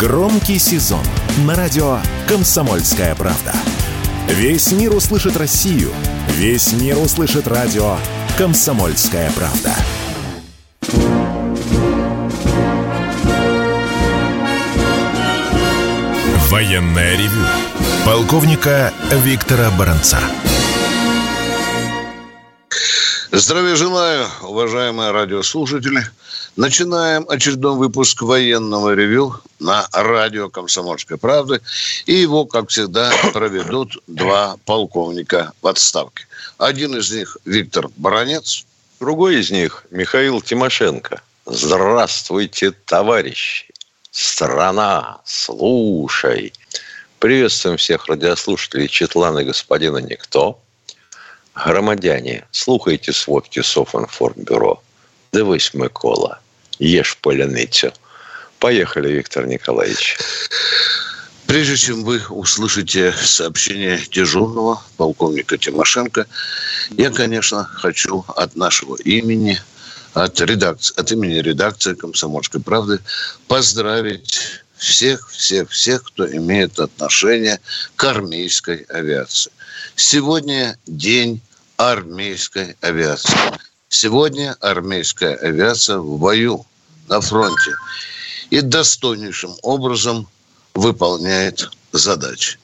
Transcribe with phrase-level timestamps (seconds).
[0.00, 1.04] Громкий сезон
[1.44, 3.52] на радио «Комсомольская правда».
[4.28, 5.92] Весь мир услышит Россию.
[6.28, 7.98] Весь мир услышит радио
[8.38, 9.74] «Комсомольская правда».
[16.48, 17.44] Военная ревю.
[18.06, 20.18] Полковника Виктора Баранца.
[23.32, 26.02] Здравия желаю, уважаемые радиослушатели.
[26.56, 31.60] Начинаем очередной выпуск военного ревю на радио «Комсомольской правды».
[32.06, 36.24] И его, как всегда, проведут два полковника в отставке.
[36.58, 38.64] Один из них Виктор Баранец.
[38.98, 41.22] Другой из них Михаил Тимошенко.
[41.46, 43.66] Здравствуйте, товарищи!
[44.10, 46.52] Страна, слушай!
[47.20, 50.60] Приветствуем всех радиослушателей Четлана господина Никто.
[51.54, 54.82] Громадяне, слухайте сводки Софинформбюро.
[55.32, 56.40] Дивись, Микола,
[56.78, 57.92] ешь поляницю.
[58.58, 60.18] Поехали, Виктор Николаевич.
[61.46, 66.26] Прежде чем вы услышите сообщение дежурного полковника Тимошенко,
[66.90, 69.60] я, конечно, хочу от нашего имени,
[70.14, 73.00] от, редакции, от имени редакции «Комсомольской правды»
[73.48, 77.60] поздравить всех, всех, всех, кто имеет отношение
[77.96, 79.52] к армейской авиации.
[79.96, 81.40] Сегодня день
[81.76, 83.34] армейской авиации.
[83.92, 86.64] Сегодня армейская авиация в бою
[87.08, 87.74] на фронте
[88.48, 90.28] и достойнейшим образом
[90.74, 92.60] выполняет задачи.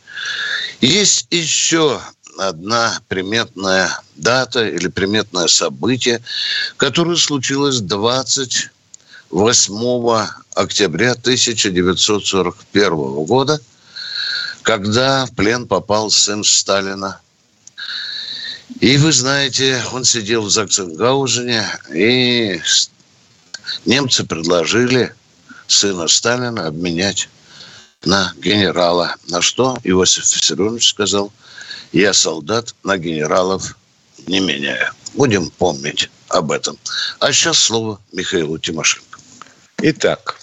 [0.81, 2.01] Есть еще
[2.39, 6.23] одна приметная дата или приметное событие,
[6.77, 12.91] которое случилось 28 октября 1941
[13.25, 13.61] года,
[14.63, 17.21] когда в плен попал сын Сталина
[18.81, 22.61] и вы знаете, он сидел в Заксенгаузене, и
[23.85, 25.15] немцы предложили
[25.67, 27.29] сына Сталина обменять
[28.05, 29.17] на генерала.
[29.29, 31.33] На что Иосиф Виссарионович сказал,
[31.93, 33.77] я солдат, на генералов
[34.27, 34.93] не меняю.
[35.15, 36.79] Будем помнить об этом.
[37.21, 39.19] А сейчас слово Михаилу Тимошенко.
[39.79, 40.39] Итак,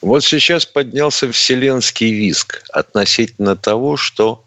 [0.00, 4.44] вот сейчас поднялся вселенский виск относительно того, что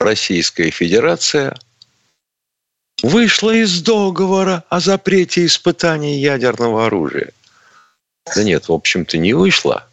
[0.00, 1.56] Российская Федерация
[3.02, 7.32] вышла из договора о запрете испытаний ядерного оружия.
[8.34, 9.88] Да нет, в общем-то, не вышла.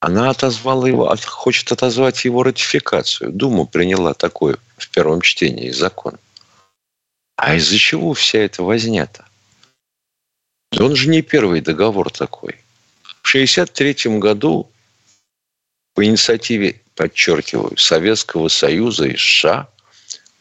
[0.00, 3.32] Она отозвала его, хочет отозвать его ратификацию.
[3.32, 6.18] Дума приняла такой в первом чтении закон.
[7.36, 9.26] А из-за чего вся эта возня-то?
[10.72, 12.56] Да он же не первый договор такой.
[13.02, 14.70] В 1963 году
[15.94, 19.68] по инициативе подчеркиваю, Советского Союза и США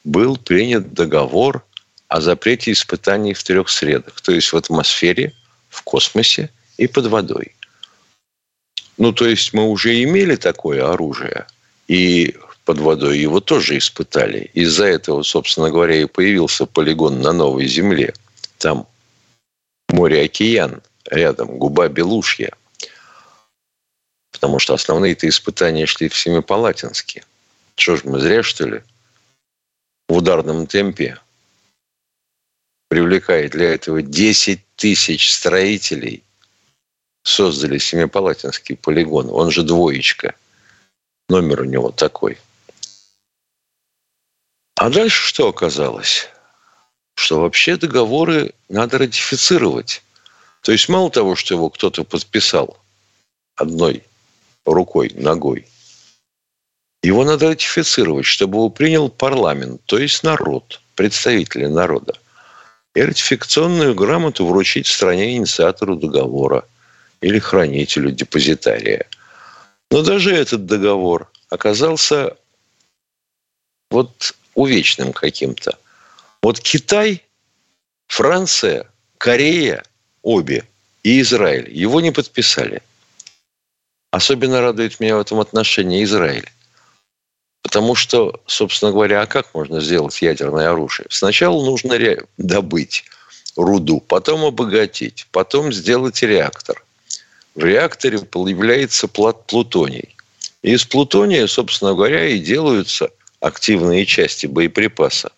[0.03, 1.63] был принят договор
[2.09, 5.31] о запрете испытаний в трех средах, то есть в атмосфере,
[5.69, 7.55] в космосе и под водой.
[8.97, 11.47] Ну, то есть мы уже имели такое оружие,
[11.87, 14.51] и под водой его тоже испытали.
[14.53, 18.13] Из-за этого, собственно говоря, и появился полигон на Новой Земле.
[18.57, 18.85] Там
[19.87, 22.51] море-океан, рядом губа Белушья
[24.39, 27.25] потому что основные-то испытания шли в Семипалатинске.
[27.75, 28.83] Что ж мы зря, что ли,
[30.07, 31.19] в ударном темпе
[32.88, 36.23] привлекая для этого 10 тысяч строителей,
[37.23, 39.29] создали Семипалатинский полигон.
[39.29, 40.33] Он же двоечка.
[41.27, 42.38] Номер у него такой.
[44.77, 46.29] А дальше что оказалось?
[47.16, 50.01] Что вообще договоры надо ратифицировать.
[50.61, 52.79] То есть мало того, что его кто-то подписал
[53.57, 54.06] одной
[54.74, 55.66] рукой, ногой.
[57.02, 62.13] Его надо ратифицировать, чтобы его принял парламент, то есть народ, представители народа.
[62.96, 66.66] И ратификационную грамоту вручить стране инициатору договора
[67.22, 69.06] или хранителю депозитария.
[69.91, 72.36] Но даже этот договор оказался
[73.90, 75.78] вот увечным каким-то.
[76.41, 77.24] Вот Китай,
[78.07, 78.88] Франция,
[79.18, 79.84] Корея,
[80.22, 80.66] обе
[81.03, 82.81] и Израиль его не подписали.
[84.11, 86.50] Особенно радует меня в этом отношении Израиль.
[87.61, 91.06] Потому что, собственно говоря, а как можно сделать ядерное оружие?
[91.11, 91.97] Сначала нужно
[92.38, 93.06] добыть
[93.56, 96.83] руду, потом обогатить, потом сделать реактор.
[97.53, 100.15] В реакторе появляется плутоний.
[100.63, 105.31] И из плутония, собственно говоря, и делаются активные части боеприпаса.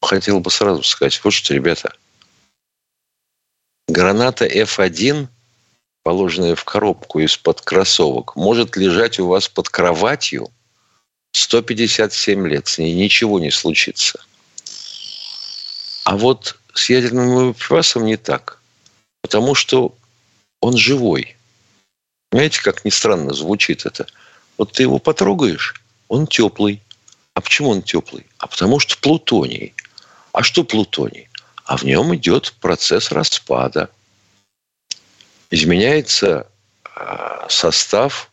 [0.00, 1.92] Хотел бы сразу сказать, вот что, ребята,
[3.88, 5.26] граната F1–
[6.02, 10.50] положенная в коробку из-под кроссовок, может лежать у вас под кроватью
[11.32, 14.20] 157 лет, с ней ничего не случится.
[16.04, 18.58] А вот с ядерным боеприпасом не так.
[19.22, 19.94] Потому что
[20.60, 21.36] он живой.
[22.32, 24.06] Знаете, как ни странно звучит это.
[24.56, 26.82] Вот ты его потрогаешь, он теплый.
[27.34, 28.26] А почему он теплый?
[28.38, 29.74] А потому что плутоний.
[30.32, 31.28] А что плутоний?
[31.64, 33.90] А в нем идет процесс распада.
[35.50, 36.46] Изменяется
[36.84, 38.30] а, состав,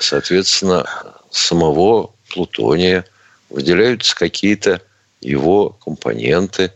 [0.00, 0.86] соответственно,
[1.30, 3.04] самого плутония.
[3.50, 4.82] Выделяются какие-то
[5.20, 6.72] его компоненты.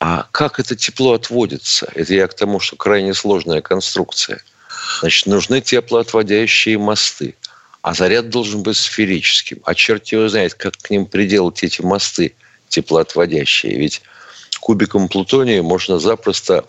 [0.00, 1.90] А как это тепло отводится?
[1.94, 4.40] Это я к тому, что крайне сложная конструкция.
[5.00, 7.34] Значит, нужны теплоотводящие мосты.
[7.82, 9.60] А заряд должен быть сферическим.
[9.64, 12.34] А черт его знает, как к ним приделать эти мосты
[12.68, 13.78] теплоотводящие.
[13.78, 14.02] Ведь
[14.60, 16.64] кубиком плутония можно запросто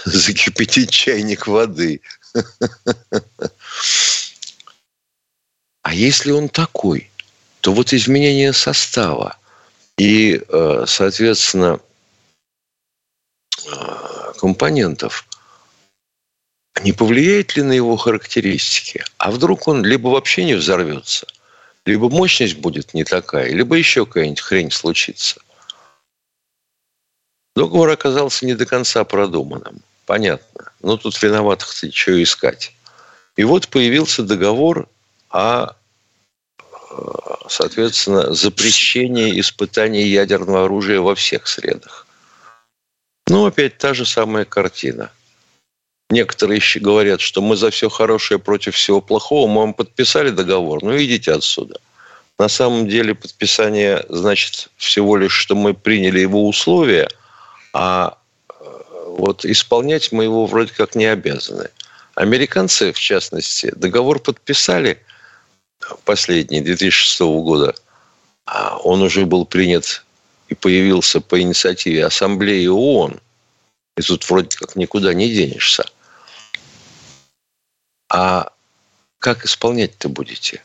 [0.04, 2.00] закипятить чайник воды.
[5.82, 7.10] А если он такой,
[7.60, 9.36] то вот изменение состава
[9.96, 11.80] и, э, соответственно,
[13.66, 15.26] э, компонентов
[16.82, 19.04] не повлияет ли на его характеристики?
[19.18, 21.26] А вдруг он либо вообще не взорвется,
[21.84, 25.40] либо мощность будет не такая, либо еще какая-нибудь хрень случится.
[27.56, 29.82] Договор оказался не до конца продуманным.
[30.10, 30.72] Понятно.
[30.82, 32.74] Но тут виноватых-то что искать.
[33.36, 34.88] И вот появился договор
[35.28, 35.68] о,
[37.48, 42.08] соответственно, запрещении испытаний ядерного оружия во всех средах.
[43.28, 45.12] Ну, опять та же самая картина–
[46.10, 50.82] Некоторые еще говорят, что мы за все хорошее против всего плохого, мы вам подписали договор,
[50.82, 51.78] ну идите отсюда.
[52.36, 57.08] На самом деле подписание значит всего лишь, что мы приняли его условия,
[57.72, 58.19] а э,
[59.20, 61.68] вот исполнять мы его вроде как не обязаны.
[62.14, 65.02] Американцы, в частности, договор подписали
[66.04, 67.74] последний, 2006 года.
[68.46, 70.04] А он уже был принят
[70.48, 73.20] и появился по инициативе Ассамблеи ООН.
[73.96, 75.84] И тут вроде как никуда не денешься.
[78.08, 78.50] А
[79.18, 80.62] как исполнять-то будете?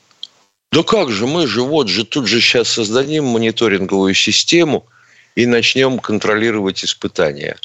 [0.72, 4.86] Да как же, мы же вот же тут же сейчас создадим мониторинговую систему
[5.36, 7.58] и начнем контролировать испытания.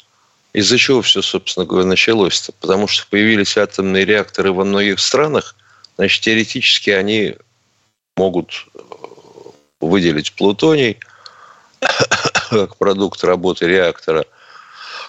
[0.53, 2.51] Из-за чего все, собственно говоря, началось-то?
[2.53, 5.55] Потому что появились атомные реакторы во многих странах,
[5.95, 7.37] значит, теоретически они
[8.17, 8.79] могут э,
[9.79, 10.99] выделить плутоний
[12.49, 14.25] как продукт работы реактора,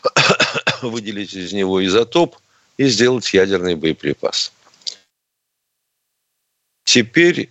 [0.82, 2.36] выделить из него изотоп
[2.76, 4.52] и сделать ядерный боеприпас.
[6.84, 7.50] Теперь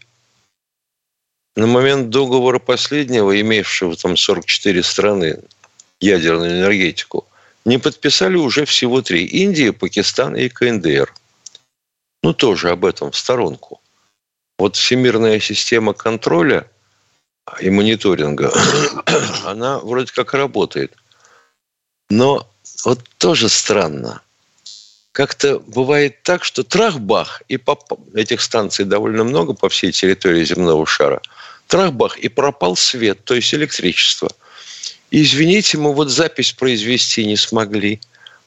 [1.58, 5.44] на момент договора последнего, имевшего там 44 страны
[6.00, 7.28] ядерную энергетику,
[7.66, 9.26] не подписали уже всего три.
[9.26, 11.14] Индия, Пакистан и КНДР.
[12.24, 13.82] Ну, тоже об этом в сторонку.
[14.58, 16.70] Вот всемирная система контроля
[17.60, 18.54] и мониторинга,
[19.46, 20.96] она вроде как работает.
[22.10, 22.48] Но
[22.86, 24.22] вот тоже странно
[25.12, 27.84] как-то бывает так, что трах-бах, и поп...
[28.14, 31.22] этих станций довольно много по всей территории земного шара,
[31.68, 34.32] трах-бах, и пропал свет, то есть электричество.
[35.12, 38.00] Извините, мы вот запись произвести не смогли.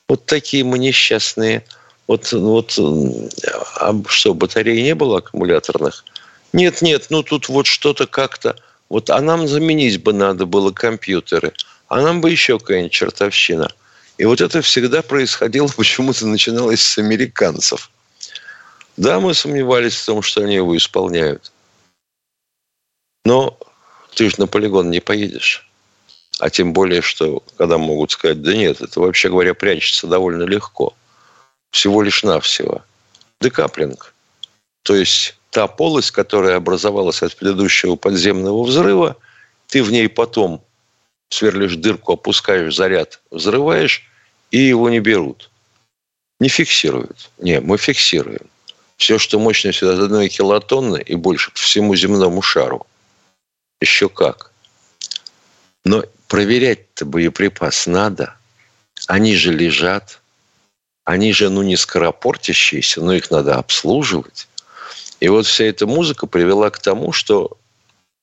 [0.09, 1.65] Вот такие мы несчастные.
[2.07, 2.79] Вот, вот
[3.77, 6.05] а что, батарей не было аккумуляторных?
[6.53, 8.57] Нет, нет, ну тут вот что-то как-то.
[8.89, 11.53] Вот, а нам заменить бы надо было компьютеры.
[11.89, 13.71] А нам бы еще какая-нибудь чертовщина–
[14.19, 17.91] и вот это всегда происходило, почему-то начиналось с американцев.
[18.97, 21.53] Да, мы сомневались в том, что они его исполняют.
[23.25, 23.59] Но
[24.15, 25.69] ты же на полигон не поедешь.
[26.41, 30.95] А тем более, что когда могут сказать, да нет, это вообще говоря прячется довольно легко.
[31.71, 32.83] Всего лишь навсего.
[33.41, 34.15] Декаплинг.
[34.83, 39.17] То есть та полость, которая образовалась от предыдущего подземного взрыва,
[39.69, 40.63] ты в ней потом
[41.29, 44.03] сверлишь дырку, опускаешь заряд, взрываешь,
[44.51, 45.51] и его не берут.
[46.41, 47.31] Не фиксируют.
[47.39, 48.47] Не, мы фиксируем.
[48.97, 52.87] Все, что мощностью от одной килотонны и больше по всему земному шару.
[53.81, 54.53] Еще как.
[55.85, 58.35] Но проверять-то боеприпас надо.
[59.07, 60.21] Они же лежат.
[61.05, 64.49] Они же, ну, не скоропортящиеся, но их надо обслуживать.
[65.21, 67.57] И вот вся эта музыка привела к тому, что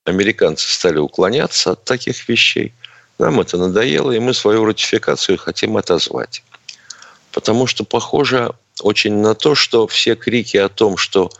[0.04, 2.74] американцы стали уклоняться от таких вещей.
[3.18, 6.44] Нам это надоело, и мы свою ратификацию хотим отозвать.
[7.30, 8.52] Потому что похоже
[8.82, 11.30] очень на то, что все крики о том, что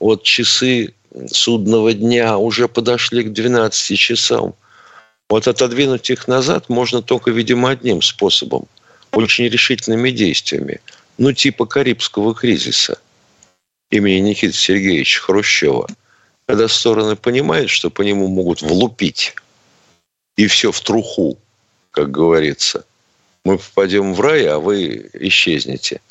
[0.00, 0.94] вот часы
[1.30, 4.54] судного дня уже подошли к 12 часам,
[5.32, 8.66] вот отодвинуть их назад можно только, видимо, одним способом.
[9.12, 10.82] Очень решительными действиями.
[11.16, 12.98] Ну, типа Карибского кризиса
[13.88, 15.88] имени Никиты Сергеевича Хрущева.
[16.44, 19.34] Когда стороны понимают, что по нему могут влупить
[20.36, 21.38] и все в труху,
[21.92, 22.84] как говорится.
[23.46, 26.02] Мы попадем в рай, а вы исчезнете.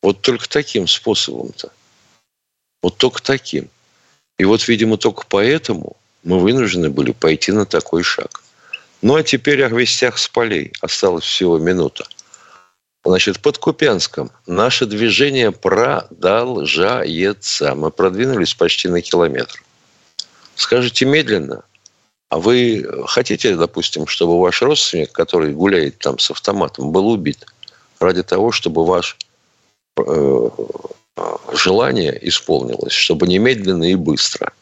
[0.00, 1.72] Вот только таким способом-то.
[2.84, 3.68] Вот только таким.
[4.38, 8.42] И вот, видимо, только поэтому мы вынуждены были пойти на такой шаг.
[9.02, 10.72] Ну, а теперь о вестях с полей.
[10.80, 12.06] Осталось всего минута.
[13.04, 17.74] Значит, под Купянском наше движение продолжается.
[17.74, 19.62] Мы продвинулись почти на километр.
[20.54, 21.64] Скажите медленно.
[22.30, 27.44] А вы хотите, допустим, чтобы ваш родственник, который гуляет там с автоматом, был убит
[28.00, 29.18] ради того, чтобы ваш
[29.98, 30.48] э,
[31.52, 34.54] желание исполнилось, чтобы немедленно и быстро.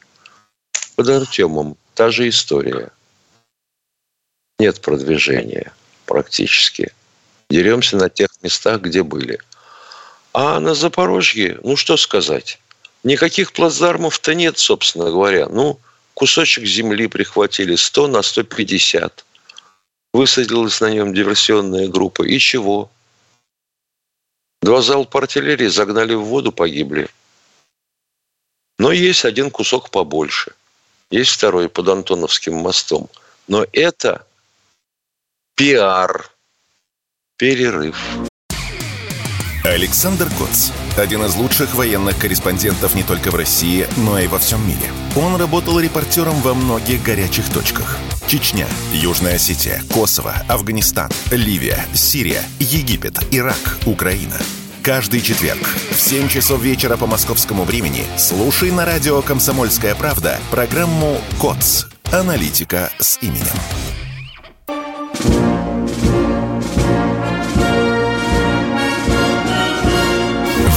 [0.96, 2.90] Под Артемом та же история.
[4.58, 5.72] Нет продвижения
[6.06, 6.92] практически.
[7.48, 9.38] Деремся на тех местах, где были.
[10.34, 12.58] А на Запорожье, ну что сказать,
[13.04, 15.48] никаких плацдармов-то нет, собственно говоря.
[15.48, 15.78] Ну,
[16.14, 19.24] кусочек земли прихватили 100 на 150.
[20.12, 22.22] Высадилась на нем диверсионная группа.
[22.22, 22.90] И чего?
[24.60, 27.08] Два залпа артиллерии загнали в воду, погибли.
[28.78, 30.52] Но есть один кусок побольше.
[31.12, 33.08] Есть второй под Антоновским мостом.
[33.46, 34.26] Но это
[35.54, 36.30] пиар.
[37.36, 37.96] Перерыв.
[39.62, 40.70] Александр Коц.
[40.96, 44.90] Один из лучших военных корреспондентов не только в России, но и во всем мире.
[45.14, 47.98] Он работал репортером во многих горячих точках.
[48.26, 54.38] Чечня, Южная Осетия, Косово, Афганистан, Ливия, Сирия, Египет, Ирак, Украина.
[54.82, 55.60] Каждый четверг
[55.92, 61.86] в 7 часов вечера по московскому времени слушай на радио «Комсомольская правда» программу «КОЦ.
[62.10, 63.46] Аналитика с именем».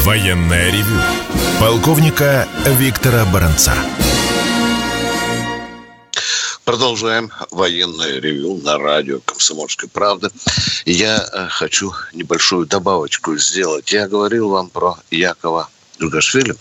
[0.04, 1.02] Военное ревю
[1.60, 2.48] полковника
[2.78, 3.74] Виктора Баранца.
[6.66, 10.32] Продолжаем военное ревю на радио «Комсомольская правда».
[10.86, 13.92] Я э, хочу небольшую добавочку сделать.
[13.92, 15.70] Я говорил вам про Якова
[16.02, 16.56] Джугашвили,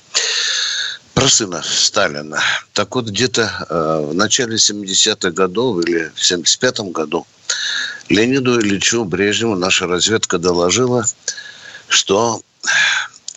[1.15, 2.39] про сына Сталина.
[2.75, 7.27] Так вот, где-то э, в начале 70-х годов или в 75-м году
[8.11, 11.07] Леониду Ильичу Брежневу наша разведка доложила,
[11.89, 12.43] что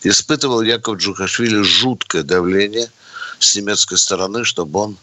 [0.04, 2.92] испытывал Яков Джухашвили жуткое давление
[3.40, 4.98] с немецкой стороны, чтобы он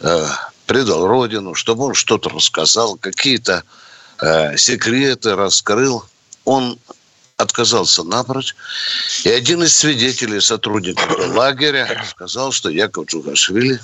[0.00, 0.26] э,
[0.68, 3.64] предал родину, чтобы он что-то рассказал, какие-то
[4.20, 6.04] э, секреты раскрыл.
[6.44, 6.78] Он
[7.36, 8.54] отказался напрочь.
[9.24, 13.80] И один из свидетелей, сотрудников лагеря, сказал, что Яков Джугашвили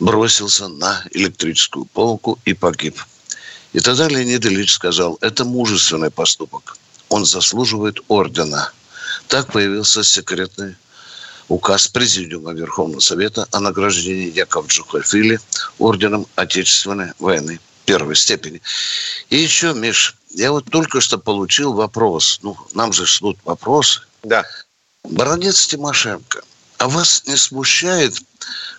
[0.00, 3.00] бросился на электрическую полку и погиб.
[3.72, 6.76] И тогда Леонид Ильич сказал, это мужественный поступок.
[7.08, 8.72] Он заслуживает ордена.
[9.28, 10.74] Так появился секретный
[11.48, 15.40] указ Президиума Верховного Совета о награждении Якова Джухафили
[15.78, 18.60] орденом Отечественной войны первой степени.
[19.30, 22.40] И еще, Миш, я вот только что получил вопрос.
[22.42, 24.00] Ну, нам же шлют вопросы.
[24.22, 24.44] Да.
[25.04, 26.42] Баронец Тимошенко,
[26.78, 28.14] а вас не смущает,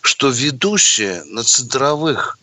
[0.02, 2.38] что ведущие на центровых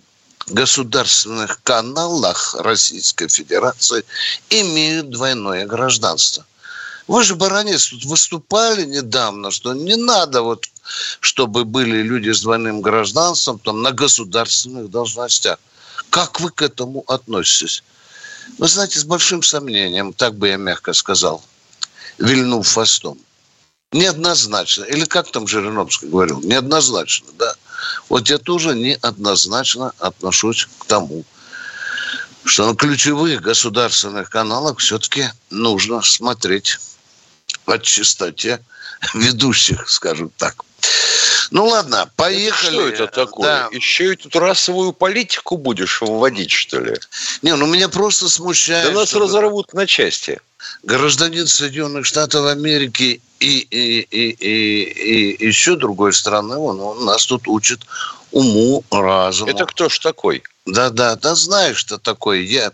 [0.46, 4.04] государственных каналах Российской Федерации
[4.50, 6.46] имеют двойное гражданство?
[7.06, 10.70] Вы же, баронец, тут выступали недавно, что не надо вот,
[11.20, 15.58] чтобы были люди с двойным гражданством там на государственных должностях.
[16.08, 17.82] Как вы к этому относитесь?
[18.58, 21.42] Вы знаете, с большим сомнением, так бы я мягко сказал,
[22.18, 23.18] вильнув фастом.
[23.92, 24.84] Неоднозначно.
[24.84, 26.40] Или как там Жириновский говорил?
[26.40, 27.54] Неоднозначно, да.
[28.08, 31.24] Вот я тоже неоднозначно отношусь к тому,
[32.44, 36.78] что на ключевых государственных каналах все-таки нужно смотреть
[37.66, 38.60] от чистоте
[39.14, 40.64] ведущих, скажем так.
[41.50, 42.88] Ну ладно, поехали.
[42.88, 43.46] Это что это такое?
[43.46, 43.68] Да.
[43.70, 46.96] Еще и тут расовую политику будешь вводить, что ли?
[47.42, 48.88] Не, ну меня просто смущает.
[48.88, 50.40] Да нас что разорвут на части.
[50.82, 54.82] Гражданин Соединенных Штатов Америки и, и, и, и,
[55.40, 57.80] и еще другой страны, он, он нас тут учит
[58.32, 59.50] уму, разуму.
[59.50, 60.42] Это кто ж такой?
[60.66, 62.40] Да, да, да, знаешь, что такое.
[62.40, 62.72] Я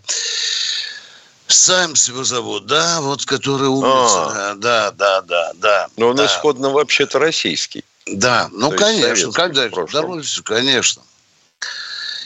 [1.51, 4.51] сам его зовут, да, вот который умница.
[4.51, 4.55] А.
[4.55, 5.87] Да, да, да, да.
[5.97, 6.25] Но он да.
[6.25, 7.83] исходно вообще-то российский.
[8.07, 11.03] Да, ну, конечно, конечно, конечно, конечно.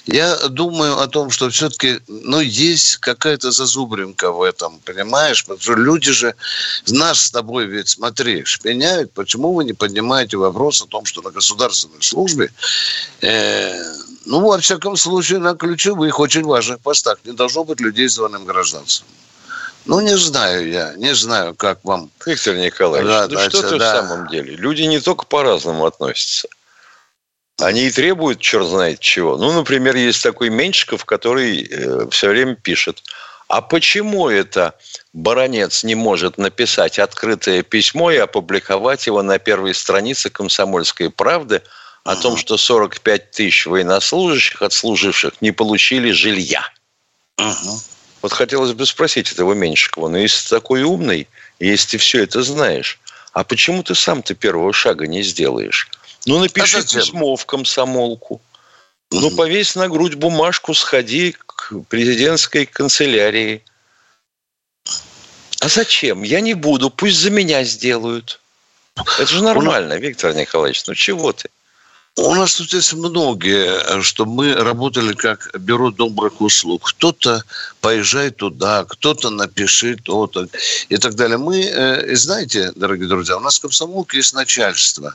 [0.06, 5.44] Я думаю о том, что все-таки, ну, есть какая-то зазубринка в этом, понимаешь?
[5.44, 6.36] Потому что люди же
[6.88, 9.14] нас с тобой ведь, смотри, шпиняют.
[9.14, 12.52] Почему вы не поднимаете вопрос о том, что на государственной службе,
[13.22, 13.82] э,
[14.26, 18.46] ну, во всяком случае, на ключевых, очень важных постах не должно быть людей с двойным
[18.46, 19.08] гражданством.
[19.86, 22.10] Ну, не знаю я, не знаю, как вам...
[22.26, 23.94] Виктор Николаевич, да, ну что ты да.
[23.94, 24.56] в самом деле?
[24.56, 26.48] Люди не только по-разному относятся.
[27.62, 29.38] Они и требуют черт знает чего.
[29.38, 33.02] Ну, например, есть такой Меньшиков, который э, все время пишет.
[33.48, 34.74] А почему это
[35.14, 41.62] баронец не может написать открытое письмо и опубликовать его на первой странице «Комсомольской правды»
[42.06, 46.64] о том, что 45 тысяч военнослужащих, отслуживших, не получили жилья?
[47.38, 47.80] Угу.
[48.22, 51.28] Вот хотелось бы спросить этого Меньшикова, но если ты такой умный,
[51.60, 53.00] если ты все это знаешь,
[53.34, 55.90] а почему ты сам-то первого шага не сделаешь?
[56.28, 58.40] Ну, напиши а письмо в комсомолку.
[59.12, 63.64] Ну, повесь на грудь бумажку, сходи к президентской канцелярии.
[65.60, 66.22] А зачем?
[66.22, 68.40] Я не буду, пусть за меня сделают.
[68.96, 71.50] Это же нормально, Виктор Николаевич, ну чего ты?
[72.18, 76.84] У нас тут есть многие, что мы работали как бюро добрых услуг.
[76.86, 77.44] Кто-то
[77.82, 80.48] поезжает туда, кто-то напиши то-то
[80.88, 81.38] и так далее.
[81.38, 85.14] Мы, э, знаете, дорогие друзья, у нас в комсомолке есть начальство.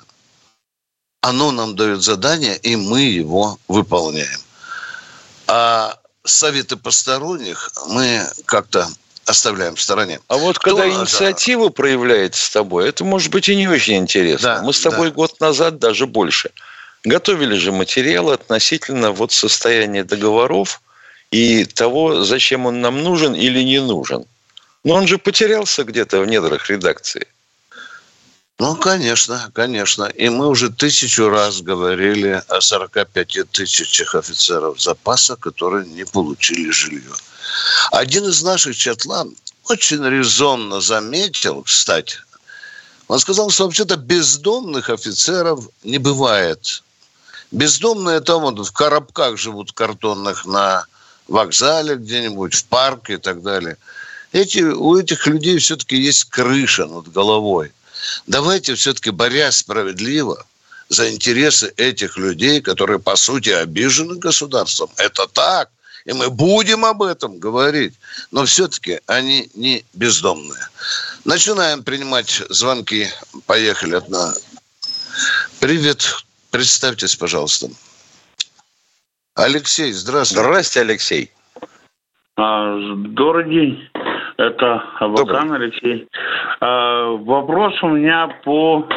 [1.22, 4.40] Оно нам дает задание, и мы его выполняем.
[5.46, 8.86] А советы посторонних мы как-то
[9.24, 10.20] оставляем в стороне.
[10.28, 11.72] А вот Кто, когда инициатива да.
[11.72, 14.56] проявляется с тобой, это может быть и не очень интересно.
[14.56, 15.14] Да, Мы с тобой да.
[15.14, 16.50] год назад даже больше–
[17.04, 20.82] Готовили же материалы относительно вот состояния договоров
[21.30, 24.26] и того, зачем он нам нужен или не нужен.
[24.84, 27.26] Но он же потерялся где-то в недрах редакции.
[28.58, 30.04] Ну, конечно, конечно.
[30.04, 37.14] И мы уже тысячу раз говорили о 45 тысячах офицеров запаса, которые не получили жилье.
[37.90, 42.18] Один из наших чатлан очень резонно заметил, кстати,
[43.08, 46.82] он сказал, что вообще-то бездомных офицеров не бывает
[47.50, 50.86] Бездомные там вот в коробках живут картонных на
[51.26, 53.76] вокзале где-нибудь, в парке и так далее.
[54.32, 57.72] Эти, у этих людей все-таки есть крыша над головой.
[58.26, 60.44] Давайте все-таки, борясь справедливо
[60.88, 64.90] за интересы этих людей, которые, по сути, обижены государством.
[64.96, 65.70] Это так.
[66.04, 67.94] И мы будем об этом говорить.
[68.30, 70.68] Но все-таки они не бездомные.
[71.24, 73.08] Начинаем принимать звонки.
[73.46, 73.96] Поехали.
[73.96, 74.34] Одна.
[75.58, 76.24] Привет.
[76.52, 77.68] Представьтесь, пожалуйста.
[79.36, 80.44] Алексей, здравствуйте.
[80.44, 81.30] Здравствуйте, Алексей.
[82.36, 83.88] А, добрый день.
[84.36, 86.08] Это Абакан Алексей.
[86.60, 88.88] А, вопрос у меня по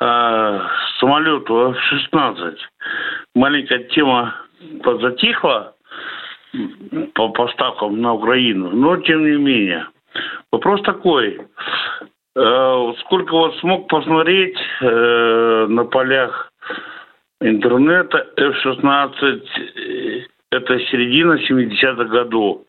[0.00, 0.68] а,
[1.00, 2.56] самолету F-16.
[3.34, 4.34] Маленькая тема
[5.00, 5.74] затихла
[7.14, 9.88] по поставкам на Украину, но тем не менее.
[10.52, 11.40] Вопрос такой.
[12.36, 16.52] Э, сколько вот смог посмотреть э, на полях
[17.40, 22.62] интернета F-16 э, это середина 70-х годов,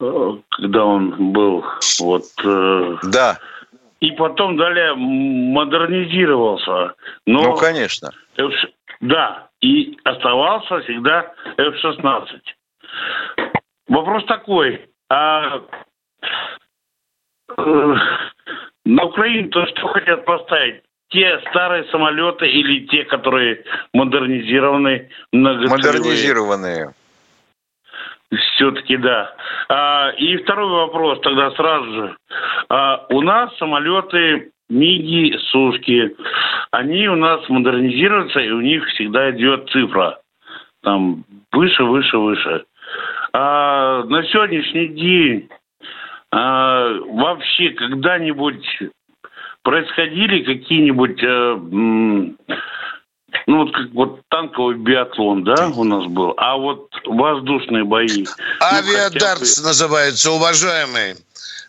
[0.00, 1.64] э, когда он был
[2.00, 2.24] вот...
[2.44, 3.38] Э, да.
[4.00, 6.94] И потом далее модернизировался.
[7.26, 8.10] Но ну, конечно.
[8.36, 8.52] F,
[9.00, 12.40] да, и оставался всегда F-16.
[13.88, 15.62] Вопрос такой, а
[18.84, 20.82] на Украине то что хотят поставить?
[21.14, 23.62] Те старые самолеты или те, которые
[23.94, 26.92] модернизированы, Модернизированные.
[28.34, 29.32] Все-таки да.
[29.68, 32.16] А, и второй вопрос тогда сразу же.
[32.68, 36.16] А, у нас самолеты Миги, Сушки,
[36.72, 40.18] они у нас модернизируются, и у них всегда идет цифра.
[40.82, 42.64] Там выше, выше, выше.
[43.32, 45.48] А на сегодняшний день
[46.32, 48.66] а, вообще когда-нибудь
[49.64, 51.56] происходили какие-нибудь, э,
[53.46, 58.24] ну вот как вот танковый биатлон, да, у нас был, а вот воздушные бои.
[58.60, 59.68] Авиадартс ну, бы...
[59.68, 61.16] называется, уважаемые.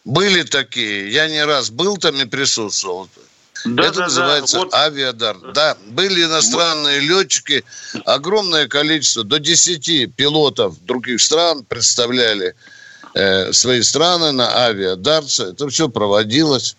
[0.03, 3.09] Были такие, я не раз был там и присутствовал.
[3.63, 4.63] Да, Это да, называется да.
[4.63, 4.73] Вот...
[4.73, 5.53] авиадарт.
[5.53, 7.07] Да, были иностранные вот.
[7.07, 7.63] летчики,
[8.05, 12.53] огромное количество, до 10 пилотов других стран представляли
[13.15, 15.45] э, свои страны на авиадарце.
[15.45, 16.75] Это все проводилось.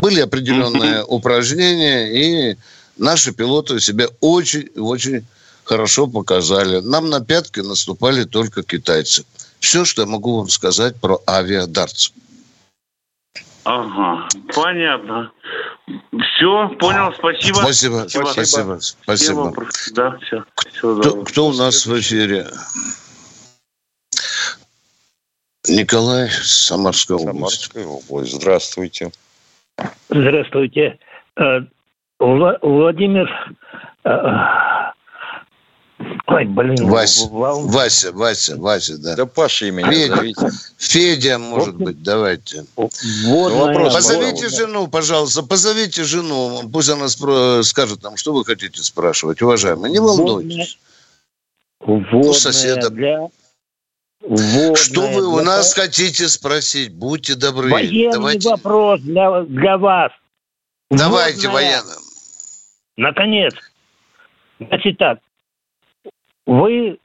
[0.00, 2.56] Были определенные упражнения, и
[2.96, 5.26] наши пилоты себя очень-очень
[5.64, 6.80] хорошо показали.
[6.80, 9.24] Нам на пятки наступали только китайцы.
[9.60, 12.12] Все, что я могу вам сказать про авиадартс.
[13.64, 15.32] Ага, понятно.
[15.86, 17.56] Все, понял, спасибо.
[17.56, 19.52] Спасибо, спасибо, спасибо.
[19.52, 19.68] спасибо.
[19.92, 20.44] Да, все.
[20.54, 22.48] кто, кто у нас в эфире?
[25.68, 27.70] Николай, Самарская область.
[27.72, 28.32] Самарская область.
[28.32, 29.12] Здравствуйте.
[30.08, 30.98] Здравствуйте.
[31.36, 31.60] Э,
[32.18, 33.28] Владимир...
[34.04, 34.90] Э,
[36.26, 36.86] ой, блин.
[36.86, 39.16] Вася, Вася, Вася, Вася, да.
[39.16, 40.50] Да Паша имя Федя.
[40.78, 42.64] Федя, может вот, быть, давайте.
[42.76, 42.92] Вот
[43.24, 43.94] ну, вопрос.
[43.94, 46.62] Позовите была, жену, пожалуйста, позовите жену.
[46.72, 49.92] Пусть она спро- скажет нам, что вы хотите спрашивать, уважаемые.
[49.92, 50.78] Не волнуйтесь.
[51.80, 52.90] Водная, У соседа.
[52.90, 53.28] Для,
[54.20, 56.94] Водное, Что вы у нас хотите спросить?
[56.94, 57.70] Будьте добры.
[57.70, 58.50] Военный Давайте...
[58.50, 60.12] вопрос для, для вас.
[60.90, 61.52] Давайте Водное.
[61.52, 62.02] военным.
[62.96, 63.54] Наконец.
[64.58, 65.20] Значит так.
[66.46, 66.98] Вы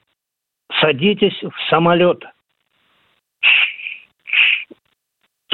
[0.81, 2.21] садитесь в самолет.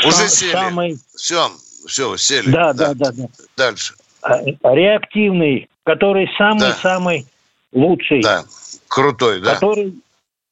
[0.03, 0.51] Уже сели.
[0.51, 0.95] Самый...
[1.15, 1.51] Все,
[1.85, 2.49] все, сели.
[2.49, 3.27] Да, да, да, да.
[3.55, 3.93] Дальше.
[4.23, 4.39] А,
[4.73, 7.27] реактивный, который самый-самый
[7.71, 7.79] да.
[7.79, 8.23] лучший.
[8.23, 8.43] Да,
[8.87, 9.53] крутой, да.
[9.55, 9.93] Который,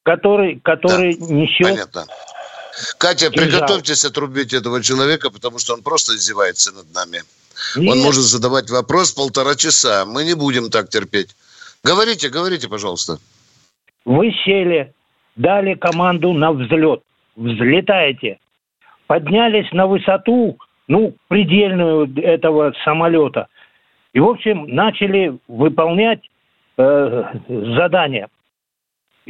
[0.04, 1.26] который, который да.
[1.34, 1.68] несет...
[1.68, 2.06] Понятно.
[2.98, 3.46] Катя, кинжал.
[3.46, 7.22] приготовьтесь отрубить этого человека, потому что он просто издевается над нами.
[7.76, 7.92] Нет.
[7.92, 10.06] Он может задавать вопрос полтора часа.
[10.06, 11.36] Мы не будем так терпеть.
[11.84, 13.18] Говорите, говорите, пожалуйста.
[14.06, 14.94] Вы сели,
[15.36, 17.02] дали команду на взлет.
[17.36, 18.40] Взлетаете.
[19.08, 20.58] Поднялись на высоту,
[20.88, 23.48] ну, предельную этого самолета.
[24.14, 26.22] И, в общем, начали выполнять
[26.78, 28.28] э, задание.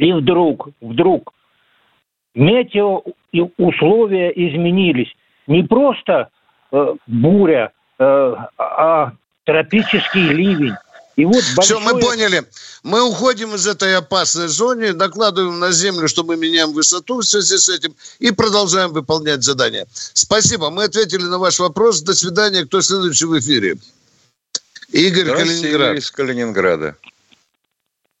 [0.00, 1.34] И вдруг, вдруг
[2.34, 3.02] метео
[3.58, 5.12] условия изменились.
[5.46, 6.30] Не просто
[6.72, 9.12] э, буря, э, а
[9.44, 10.74] тропический ливень.
[11.16, 11.80] И вот большое...
[11.80, 12.44] Все, мы поняли.
[12.82, 17.58] Мы уходим из этой опасной зоны, накладываем на землю, что мы меняем высоту в связи
[17.58, 19.84] с этим и продолжаем выполнять задание.
[19.92, 20.70] Спасибо.
[20.70, 22.00] Мы ответили на ваш вопрос.
[22.00, 22.64] До свидания.
[22.64, 23.76] Кто следующий в эфире?
[24.92, 25.98] Игорь Калининград.
[25.98, 26.96] из Калининграда.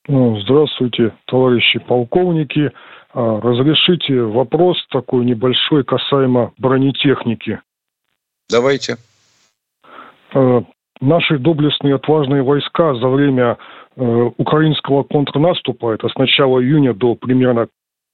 [0.08, 2.72] Ну, здравствуйте, товарищи полковники.
[3.12, 7.60] А, разрешите вопрос такой небольшой касаемо бронетехники.
[8.50, 8.96] Давайте.
[10.34, 10.62] А,
[11.00, 13.58] наши доблестные отважные войска за время
[13.96, 17.68] э, украинского контрнаступа, это с начала июня до примерно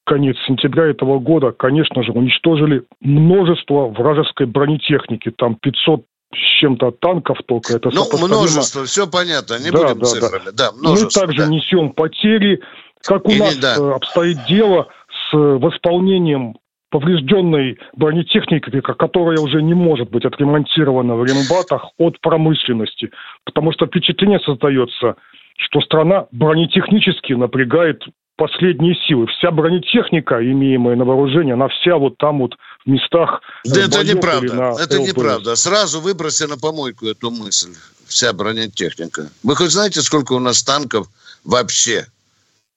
[0.05, 5.31] конец сентября этого года, конечно же, уничтожили множество вражеской бронетехники.
[5.31, 7.75] Там 500 с чем-то танков только.
[7.75, 10.45] Это ну, множество, все понятно, не да, будем да, цифрами.
[10.53, 10.71] Да.
[10.71, 11.47] Да, Мы также да.
[11.47, 12.61] несем потери.
[13.03, 13.75] Как у И нас да.
[13.77, 14.87] Э, обстоит дело
[15.29, 16.57] с восполнением
[16.89, 23.11] поврежденной бронетехники, которая уже не может быть отремонтирована в рембатах от промышленности.
[23.45, 25.15] Потому что впечатление создается,
[25.57, 28.03] что страна бронетехнически напрягает
[28.37, 29.27] последние силы.
[29.27, 32.55] Вся бронетехника, имеемая на вооружении, она вся вот там вот
[32.87, 33.41] местах...
[33.65, 34.75] Да это неправда.
[34.79, 35.07] Это ЛПС.
[35.07, 35.55] неправда.
[35.55, 37.75] Сразу выброси на помойку эту мысль.
[38.07, 39.29] Вся бронетехника.
[39.43, 41.07] Вы хоть знаете, сколько у нас танков
[41.43, 42.07] вообще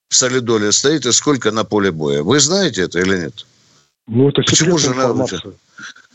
[0.09, 2.21] в Солидоле стоит и сколько на поле боя?
[2.21, 3.45] Вы знаете это или нет?
[4.07, 5.25] Ну, это Почему же надо?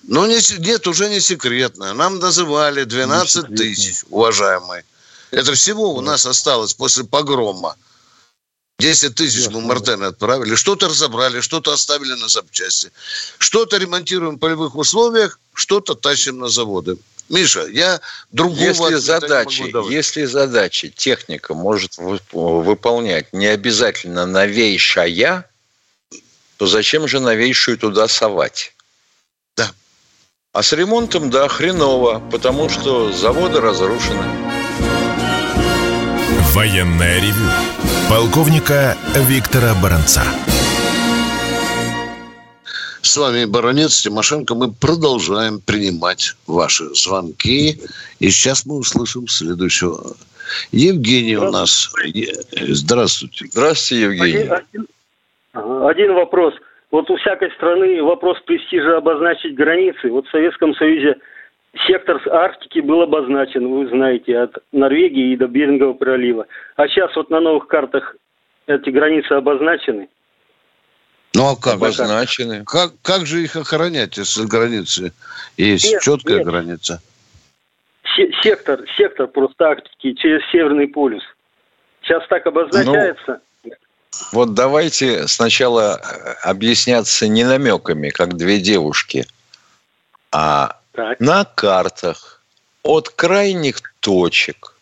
[0.08, 1.94] Ну, не, нет, уже не секретно.
[1.94, 4.84] Нам называли 12 тысяч, уважаемые.
[5.30, 7.74] Это всего у нас осталось после погрома.
[8.78, 10.54] 10 тысяч мы Мартены отправили.
[10.54, 12.92] Что-то разобрали, что-то оставили на запчасти.
[13.38, 16.98] Что-то ремонтируем в полевых условиях, что-то тащим на заводы.
[17.28, 21.96] Миша, я другого если задачи, если задачи техника может
[22.32, 25.48] выполнять не обязательно новейшая,
[26.58, 28.74] то зачем же новейшую туда совать?
[29.56, 29.72] Да.
[30.52, 34.24] А с ремонтом, да, хреново, потому что заводы разрушены.
[36.52, 37.95] Военная ревю.
[38.08, 38.94] Полковника
[39.28, 40.22] Виктора Баранца.
[43.02, 44.54] С вами Баронец Тимошенко.
[44.54, 47.80] Мы продолжаем принимать ваши звонки.
[48.20, 50.14] И сейчас мы услышим следующего.
[50.70, 51.90] Евгений у нас.
[52.52, 53.46] Здравствуйте.
[53.50, 54.50] Здравствуйте, Евгений.
[54.50, 54.86] Один,
[55.52, 56.54] один, один вопрос.
[56.92, 60.10] Вот у всякой страны вопрос престижа обозначить границы.
[60.10, 61.16] Вот в Советском Союзе
[61.86, 66.46] сектор Арктики был обозначен, вы знаете, от Норвегии и до Берингового пролива.
[66.76, 68.16] А сейчас вот на новых картах
[68.66, 70.08] эти границы обозначены.
[71.34, 71.74] Ну а как?
[71.74, 72.64] Обозначены.
[72.64, 75.12] Как, как же их охранять, если границы
[75.56, 76.46] есть нет, четкая нет.
[76.46, 77.02] граница?
[78.42, 81.22] Сектор, сектор просто Арктики через Северный полюс.
[82.02, 83.40] Сейчас так обозначается.
[83.64, 83.72] Ну,
[84.32, 89.26] вот давайте сначала э, объясняться не намеками, как две девушки,
[90.32, 91.20] а так.
[91.20, 92.42] на картах
[92.82, 94.74] от крайних точек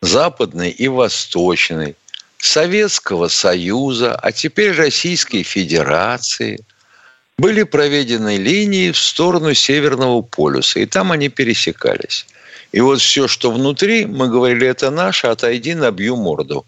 [0.00, 1.96] западной и восточной
[2.38, 6.58] Советского Союза, а теперь Российской Федерации
[7.38, 12.26] были проведены линии в сторону Северного полюса, и там они пересекались.
[12.72, 16.66] И вот все, что внутри, мы говорили, это наше, отойди, набью морду.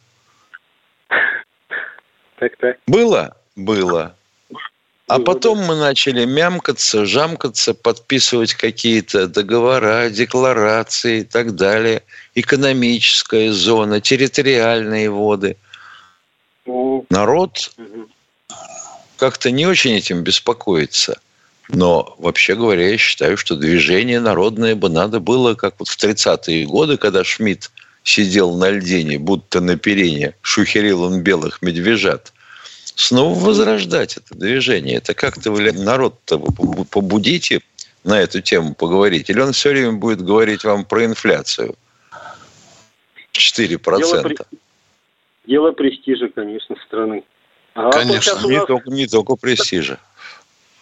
[2.38, 2.76] Так, так.
[2.86, 3.36] Было?
[3.54, 4.15] Было.
[5.08, 12.02] А потом мы начали мямкаться, жамкаться, подписывать какие-то договора, декларации и так далее.
[12.34, 15.56] Экономическая зона, территориальные воды.
[17.08, 17.72] Народ
[19.16, 21.20] как-то не очень этим беспокоится.
[21.68, 26.66] Но вообще говоря, я считаю, что движение народное бы надо было, как вот в 30-е
[26.66, 27.70] годы, когда Шмидт
[28.02, 32.32] сидел на льдине, будто на перине, шухерил он белых медвежат–
[32.96, 34.96] снова возрождать это движение.
[34.96, 36.38] Это как-то вы народ-то
[36.90, 37.60] побудите
[38.02, 39.30] на эту тему поговорить?
[39.30, 41.76] Или он все время будет говорить вам про инфляцию?
[43.32, 43.98] 4%.
[43.98, 44.36] Дело, при...
[45.46, 47.22] Дело престижа, конечно, страны.
[47.74, 48.48] А конечно.
[48.48, 49.98] Не, только, не только престижа.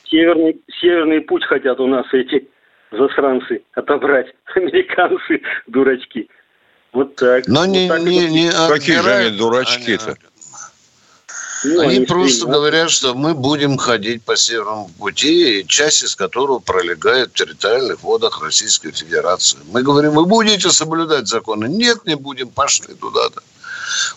[0.05, 2.49] Северный, северный путь хотят у нас эти
[2.93, 4.29] засранцы отобрать.
[4.55, 6.29] Американцы, дурачки.
[6.93, 7.49] Вот так.
[7.49, 10.17] Но вот не, так не, не Какие же они дурачки-то?
[11.65, 16.59] Ну, они, они просто говорят, что мы будем ходить по Северному пути, часть из которого
[16.59, 19.59] пролегает в территориальных водах Российской Федерации.
[19.73, 21.67] Мы говорим, вы будете соблюдать законы?
[21.67, 23.43] Нет, не будем, пошли туда-то.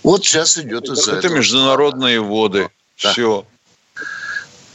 [0.04, 1.38] Вот сейчас идет из-за Это этого.
[1.38, 2.70] международные воды.
[3.02, 3.14] Да.
[3.14, 3.46] Все.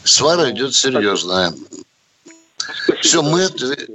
[0.04, 1.54] Свара идет серьезная.
[3.00, 3.48] Все, мы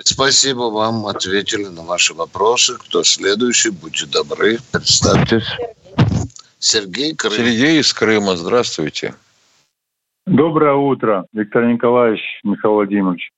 [0.04, 2.76] спасибо вам, ответили на ваши вопросы.
[2.76, 5.46] Кто следующий, будьте добры, представьтесь.
[6.60, 7.34] Сергей Крым.
[7.34, 9.14] Сергей из Крыма, здравствуйте.
[10.26, 13.32] Доброе утро, Виктор Николаевич, Михаил Владимирович.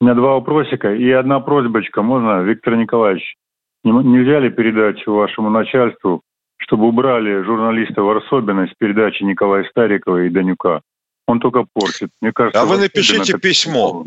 [0.00, 2.02] У меня два вопросика и одна просьбочка.
[2.02, 3.36] Можно, Виктор Николаевич,
[3.84, 6.20] нельзя ли передать вашему начальству,
[6.58, 10.82] чтобы убрали журналиста Варсобина из передачи Николая Старикова и Данюка?
[11.26, 12.10] Он только портит.
[12.20, 14.04] Мне кажется, а вы напишите письмо.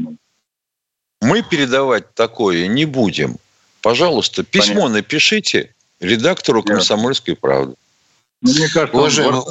[1.22, 3.36] Мы передавать такое не будем.
[3.82, 4.98] Пожалуйста, письмо Понятно.
[4.98, 7.76] напишите редактору «Комсомольской правды».
[8.42, 9.42] Ну, мне кажется, Уважаемый,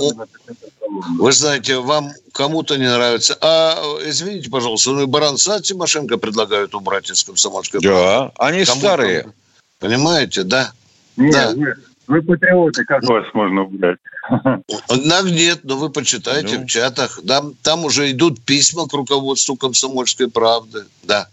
[1.18, 3.36] вы знаете, вам кому-то не нравится.
[3.40, 9.32] А, извините, пожалуйста, ну и Баранца Тимошенко предлагают убрать из комсомольской Да, они кому старые.
[9.78, 10.72] Понимаете, да?
[11.16, 11.52] Нет, да.
[11.54, 11.74] Вы,
[12.06, 13.98] вы патриоты, как вас можно убрать?
[15.24, 16.64] Нет, но вы почитайте ну.
[16.64, 17.20] в чатах.
[17.26, 20.84] Там, там уже идут письма к руководству комсомольской правды.
[21.02, 21.28] Да.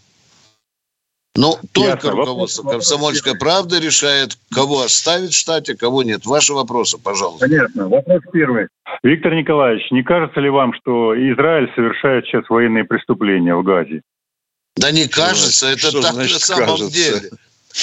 [1.36, 2.10] Но ну, только Ясно.
[2.12, 6.24] руководство вопрос, «Комсомольской вопрос правды» решает, кого оставить в штате, кого нет.
[6.24, 7.46] Ваши вопросы, пожалуйста.
[7.46, 7.88] Понятно.
[7.88, 8.68] Вопрос первый.
[9.02, 14.00] Виктор Николаевич, не кажется ли вам, что Израиль совершает сейчас военные преступления в Газе?
[14.76, 16.94] Да не кажется, это что так значит, на самом кажется?
[16.94, 17.30] деле.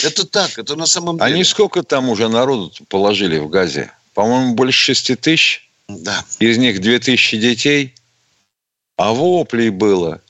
[0.03, 1.31] Это так, это на самом деле.
[1.31, 3.91] Они сколько там уже народу положили в Газе?
[4.15, 5.69] По-моему, больше шести тысяч.
[5.87, 6.23] Да.
[6.39, 7.93] Из них две тысячи детей.
[8.97, 10.21] А воплей было.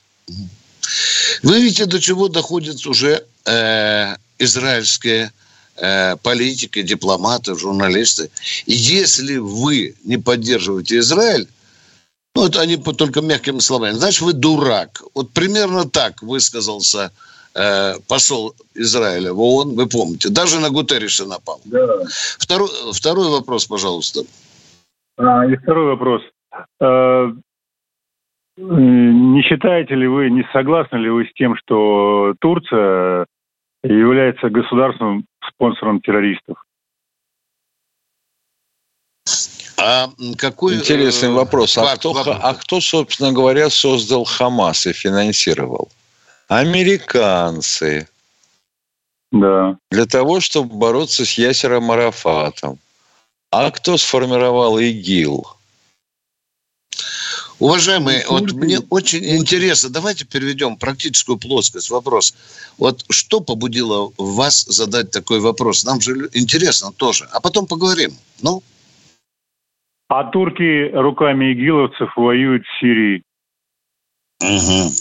[1.44, 5.30] Вы видите, до чего доходят уже э, израильские
[5.76, 8.30] э, политики, дипломаты, журналисты.
[8.64, 11.46] И если вы не поддерживаете Израиль,
[12.34, 15.02] ну, это они только мягкими словами, значит, вы дурак.
[15.14, 17.12] Вот примерно так высказался
[17.54, 21.60] э, посол Израиля в ООН, вы помните, даже на Гутерриша напал.
[21.66, 21.86] Да.
[22.38, 24.22] Второй, второй вопрос, пожалуйста.
[25.18, 26.22] А, и второй вопрос.
[28.56, 33.26] Не считаете ли вы, не согласны ли вы с тем, что Турция
[33.82, 36.62] является государственным спонсором террористов?
[39.76, 41.76] А какой интересный э, вопрос?
[41.76, 45.90] А кто, а кто, собственно говоря, создал Хамас и финансировал?
[46.48, 48.08] Американцы.
[49.32, 49.76] Да.
[49.90, 52.78] Для того, чтобы бороться с Ясером Арафатом.
[53.50, 55.44] А кто сформировал ИГИЛ?
[57.60, 62.34] Уважаемые, вот мне очень интересно, давайте переведем практическую плоскость вопрос.
[62.78, 65.84] Вот что побудило вас задать такой вопрос?
[65.84, 67.28] Нам же интересно тоже.
[67.32, 68.12] А потом поговорим.
[68.42, 68.62] Ну?
[70.08, 73.22] А турки руками игиловцев воюют в Сирии.
[74.40, 74.92] Угу.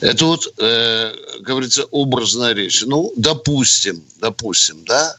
[0.00, 2.82] Это вот, э, говорится, образная речь.
[2.84, 5.14] Ну, допустим, допустим, да,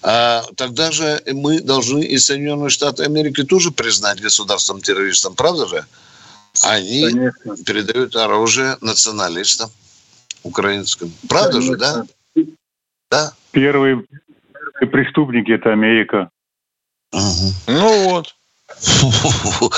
[0.00, 5.84] тогда же мы должны и Соединенные Штаты Америки тоже признать государством-террористом, правда же?
[6.64, 7.56] Они Конечно.
[7.64, 9.70] передают оружие националистам
[10.42, 11.12] украинским.
[11.28, 11.72] Правда Конечно.
[11.72, 12.06] же, да?
[13.10, 13.32] Да.
[13.52, 14.04] Первые,
[14.52, 16.30] первые преступники– это Америка.
[17.12, 17.52] Угу.
[17.68, 18.34] Ну вот.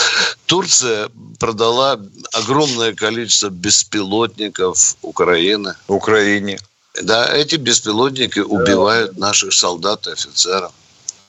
[0.47, 2.01] Турция продала
[2.35, 5.75] огромное количество беспилотников Украины.
[5.87, 6.59] Украине.
[7.03, 10.73] Да, эти беспилотники убивают наших солдат и офицеров.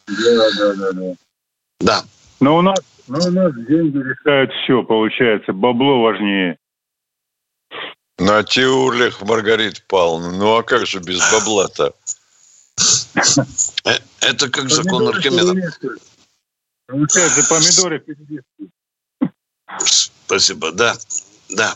[0.07, 1.15] Да, да, да, да.
[1.79, 2.03] Да.
[2.39, 5.53] Но у нас, но у нас деньги решают все, получается.
[5.53, 6.57] Бабло важнее.
[8.17, 10.31] На тюрлях, Маргарита Павловна.
[10.31, 11.93] Ну а как же без бабла-то?
[13.85, 15.53] Э, это как закон Архимеда.
[16.87, 18.03] Получается, помидоры
[20.25, 20.95] Спасибо, да,
[21.49, 21.75] да.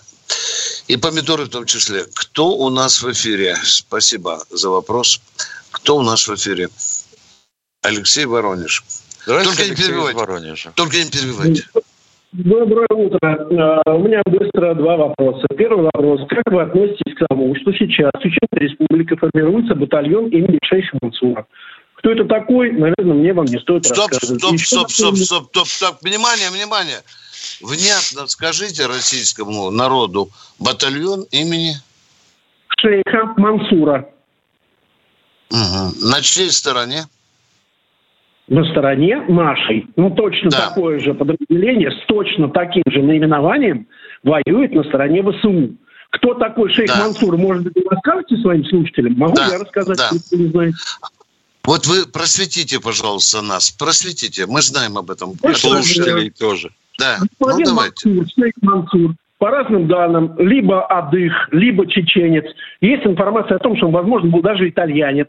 [0.87, 2.03] И помидоры в том числе.
[2.13, 3.55] Кто у нас в эфире?
[3.63, 5.19] Спасибо за вопрос.
[5.71, 6.69] Кто у нас в эфире?
[7.81, 8.83] Алексей Воронеж.
[9.25, 10.71] Только Алексей не перебивайте.
[10.75, 11.63] Только не перебивайте.
[12.33, 13.19] Доброе утро.
[13.21, 15.47] А, у меня быстро два вопроса.
[15.57, 16.21] Первый вопрос.
[16.27, 21.45] Как вы относитесь к тому, что сейчас в Чеченской Республике формируется батальон имени Шейха Мансура?
[21.95, 24.41] Кто это такой, наверное, мне вам не стоит стоп, рассказывать.
[24.41, 25.95] Стоп, стоп, стоп, стоп, стоп, стоп.
[26.01, 26.97] Внимание, внимание.
[27.61, 31.75] Внятно скажите российскому народу батальон имени...
[32.79, 34.09] Шейха Мансура.
[35.49, 36.09] Угу.
[36.09, 37.05] На чьей стороне?
[38.47, 39.87] На стороне нашей.
[39.95, 40.69] Ну, точно да.
[40.69, 43.87] такое же подразделение с точно таким же наименованием
[44.23, 45.75] воюет на стороне ВСУ.
[46.11, 46.99] Кто такой шейх да.
[46.99, 49.13] Мансур, может быть, вы расскажете своим слушателям?
[49.17, 49.47] Могу да.
[49.47, 50.09] я рассказать, да.
[50.11, 50.77] если не знаете.
[51.63, 53.71] Вот вы просветите, пожалуйста, нас.
[53.71, 54.45] Просветите.
[54.45, 55.31] Мы знаем об этом.
[55.31, 56.71] И слушателей тоже.
[56.99, 58.09] Да, ну давайте.
[58.09, 62.45] Мансур, шейх Мансур, по разным данным, либо адых, либо чеченец.
[62.81, 65.27] Есть информация о том, что он, возможно, был даже итальянец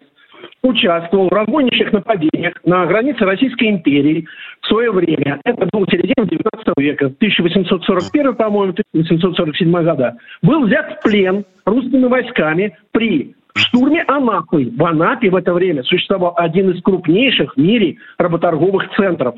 [0.63, 4.27] участвовал в разбойничьих нападениях на границе Российской империи
[4.61, 5.41] в свое время.
[5.45, 10.17] Это было середина 19 века, 1841, по-моему, 1847 года.
[10.43, 14.71] Был взят в плен русскими войсками при штурме Анапы.
[14.77, 19.37] В Анапе в это время существовал один из крупнейших в мире работорговых центров.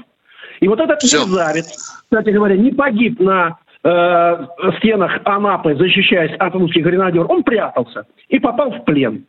[0.61, 1.67] И вот этот мерзавец,
[2.05, 4.47] кстати говоря, не погиб на э,
[4.79, 9.25] стенах Анапы, защищаясь от русских гренадеров, он прятался и попал в плен.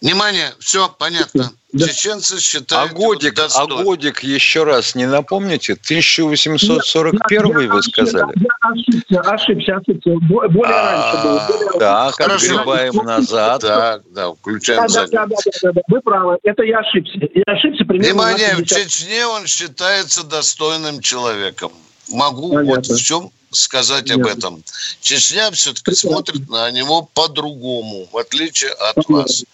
[0.00, 1.50] Внимание, все понятно.
[1.72, 1.88] Да.
[1.88, 2.92] Чеченцы считают...
[2.92, 5.72] А годик, а годик, еще раз, не напомните?
[5.72, 8.32] 1841 я, вы сказали?
[8.36, 10.10] Я, ошибся, ошибся, ошибся.
[10.28, 11.78] Более а, раньше было.
[11.80, 13.62] Так, отгребаем назад.
[13.62, 17.18] Так, да, включаем да, да, да, да, да, вы правы, это я ошибся.
[17.34, 18.12] Я ошибся примерно...
[18.12, 21.72] Внимание, в Чечне он считается достойным человеком.
[22.12, 22.74] Могу Понятно.
[22.74, 24.16] вот в чем сказать Нет.
[24.16, 24.62] об этом.
[25.00, 29.44] Чечня все-таки смотрит на него по-другому, в отличие от вас.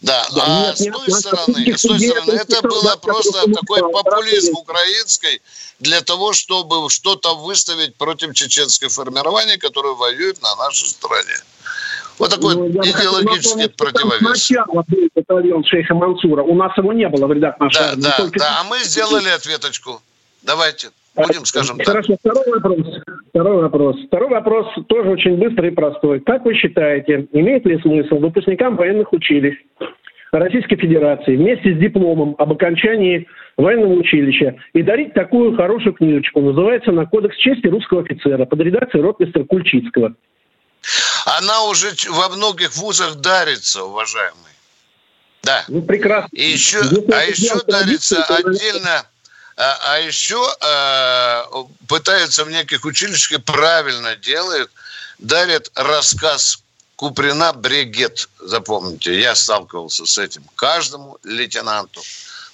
[0.00, 5.40] Да, а с той стороны, с той стороны, это было просто такой популизм украинской
[5.80, 11.36] для того, чтобы что-то выставить против чеченской формирования, которое воюет на нашей стороне.
[12.18, 14.20] Вот такой ну, идеологический противовес.
[14.20, 16.42] Сначала был батальон шейха Мансура.
[16.42, 18.60] У нас его не было в рядах нашей Да, да, да.
[18.60, 20.00] А мы сделали ответочку.
[20.42, 20.90] Давайте.
[21.16, 21.86] Будем, скажем так.
[21.86, 22.86] Хорошо, второй вопрос.
[23.30, 23.96] Второй вопрос.
[24.06, 26.20] Второй вопрос тоже очень быстрый и простой.
[26.20, 29.54] Как вы считаете, имеет ли смысл выпускникам военных училищ
[30.32, 33.26] Российской Федерации вместе с дипломом об окончании
[33.56, 36.40] военного училища и дарить такую хорошую книжечку.
[36.40, 40.14] Называется «На кодекс чести русского офицера» под редакцией ротмистра Кульчицкого.
[41.38, 44.52] Она уже во многих вузах дарится, уважаемый.
[45.42, 45.64] Да.
[45.68, 46.28] Ну, прекрасно.
[46.32, 49.06] И еще, а еще дарится отдельно
[49.56, 51.46] а, а еще а,
[51.88, 54.70] пытаются в неких училищах, правильно делают,
[55.18, 56.58] дарят рассказ
[56.96, 58.28] Куприна «Бригет».
[58.38, 60.42] Запомните, я сталкивался с этим.
[60.56, 62.02] Каждому лейтенанту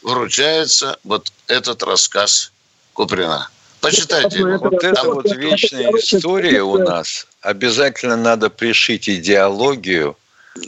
[0.02, 2.52] вручается вот этот рассказ
[2.92, 3.48] Куприна.
[3.80, 4.58] Почитайте его.
[4.58, 7.26] Вот это вот вечная история у нас.
[7.40, 10.16] Обязательно надо пришить идеологию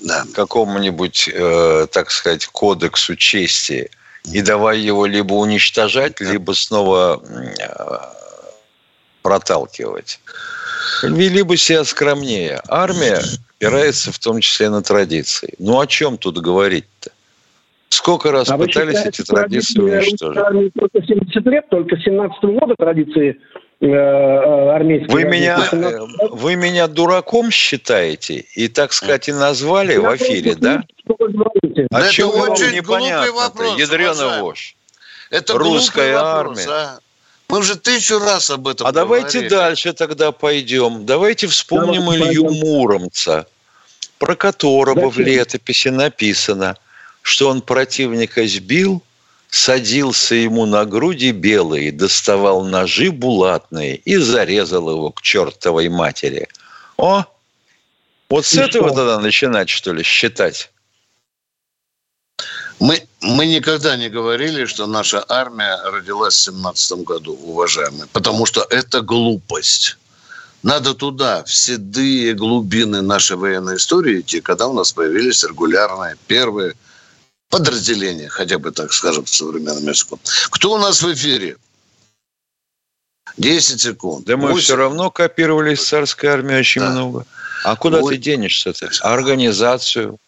[0.03, 0.25] да.
[0.35, 3.89] какому-нибудь, э, так сказать, кодексу чести–
[4.33, 7.99] и давай его либо уничтожать, либо снова э,
[9.23, 10.21] проталкивать.
[11.03, 12.61] Вели бы себя скромнее.
[12.69, 13.21] Армия
[13.57, 15.55] опирается в том числе на традиции.
[15.59, 17.11] Ну о чем тут говорить-то?
[17.89, 20.37] Сколько раз а пытались эти традиции уничтожить?
[20.37, 23.39] Армии только 70 лет, только с 17 -го года традиции
[23.81, 25.13] э, э, армейские.
[25.13, 25.59] Вы меня,
[26.31, 30.83] вы меня дураком считаете и, так сказать, и назвали в эфире, да?
[31.91, 33.79] А это чего очень глупый вопрос.
[33.79, 34.77] Ядреный вождь.
[35.31, 36.67] Это Русская армия.
[36.69, 36.99] А?
[37.49, 39.23] Мы уже тысячу раз об этом А говорили.
[39.23, 41.05] давайте дальше тогда пойдем.
[41.07, 42.61] Давайте вспомним Давай, Илью пойдем.
[42.61, 43.47] Муромца,
[44.19, 45.11] про которого Зачем?
[45.11, 46.77] в летописи написано,
[47.23, 49.03] что он противника сбил,
[49.51, 56.49] садился ему на груди белые, доставал ножи булатные и зарезал его к чертовой матери.
[56.97, 57.25] О,
[58.31, 58.97] вот и с этого что?
[58.97, 60.71] тогда начинать, что ли, считать?
[62.85, 68.67] Мы, мы никогда не говорили, что наша армия родилась в 17 году, уважаемые, потому что
[68.69, 69.97] это глупость.
[70.63, 76.75] Надо туда, в седые глубины нашей военной истории идти, когда у нас появились регулярные первые
[77.49, 80.17] подразделения, хотя бы так скажем, в современном языке.
[80.51, 81.57] Кто у нас в эфире?
[83.39, 84.27] 10 секунд.
[84.27, 84.61] Да мы 8.
[84.63, 86.91] все равно копировали из царской армии очень да.
[86.91, 87.25] много.
[87.65, 88.15] А куда 8.
[88.15, 88.91] ты денешься-то?
[89.01, 90.19] Организацию,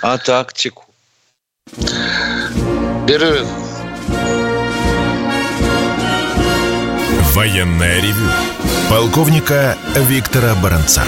[0.00, 0.84] а тактику?
[3.06, 3.46] Перерыв.
[7.34, 8.30] Военная ревю.
[8.88, 11.04] Полковника Виктора Баранца.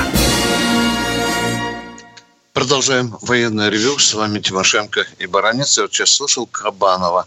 [2.53, 3.99] Продолжаем военное ревю.
[3.99, 5.77] С вами Тимошенко и Баранец.
[5.79, 7.27] Я вот сейчас слышал Кабанова.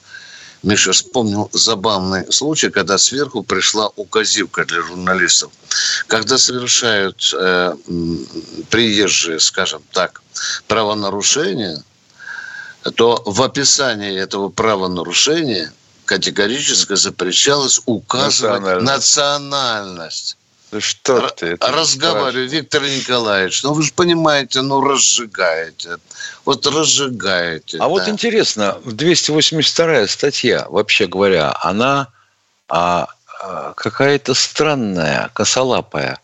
[0.62, 5.52] Миша вспомнил забавный случай, когда сверху пришла указивка для журналистов.
[6.08, 7.76] Когда совершают э,
[8.70, 10.22] приезжие, скажем так,
[10.68, 11.82] правонарушения,
[12.96, 15.74] то в описании этого правонарушения
[16.06, 18.86] категорически запрещалось указывать национальность.
[18.86, 20.38] национальность.
[20.72, 21.48] Ну что ты?
[21.48, 25.98] Это Разговариваю, Виктор Николаевич, ну вы же понимаете, ну разжигаете.
[26.46, 27.78] Вот разжигаете.
[27.78, 27.88] А да.
[27.88, 32.08] вот интересно, 282 статья, вообще говоря, она
[32.68, 33.08] а,
[33.42, 36.20] а, какая-то странная, косолапая.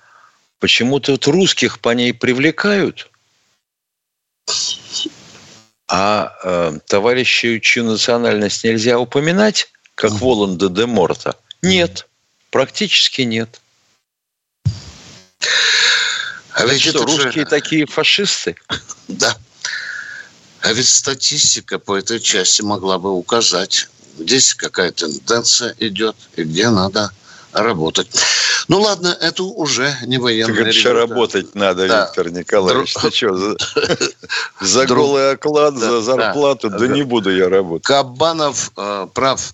[0.60, 3.10] Почему-то вот русских по ней привлекают,
[5.88, 12.08] а э, товарищей, чью национальность нельзя упоминать, как Воланда де Морта, нет,
[12.50, 13.62] практически нет.
[16.52, 17.46] А ведь что, русские же...
[17.46, 18.56] такие фашисты?
[19.08, 19.36] Да.
[20.62, 26.70] А ведь статистика по этой части могла бы указать, здесь какая тенденция идет и где
[26.70, 27.12] надо
[27.56, 28.08] работать.
[28.68, 32.06] Ну ладно, это уже не военная Так еще работать надо, да.
[32.06, 32.94] Виктор Николаевич.
[32.94, 33.04] Друг...
[33.04, 33.58] Ты что, за,
[34.62, 35.00] за Друг...
[35.00, 36.70] голый оклад, да, за зарплату?
[36.70, 36.80] Да.
[36.80, 37.86] да не буду я работать.
[37.86, 39.54] Кабанов э, прав.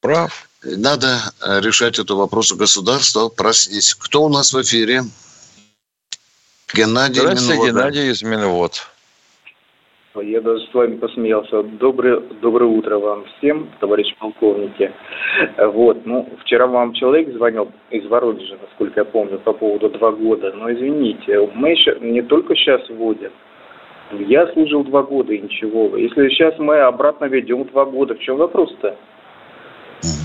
[0.00, 0.48] Прав.
[0.62, 3.28] Надо э, решать эту вопрос государства.
[3.28, 3.94] Проснись.
[3.94, 5.04] Кто у нас в эфире?
[6.74, 7.68] Геннадий Здравствуйте, Минвод.
[7.68, 8.86] Геннадий из Минвод.
[10.22, 11.62] Я даже с вами посмеялся.
[11.62, 14.92] Доброе, доброе утро вам всем, товарищ полковники.
[15.58, 20.52] Вот, ну, вчера вам человек звонил из Воронежа, насколько я помню, по поводу два года.
[20.52, 23.32] Но извините, мы еще не только сейчас вводят.
[24.12, 25.96] Я служил два года и ничего.
[25.96, 28.96] Если сейчас мы обратно ведем два года, в чем вопрос-то?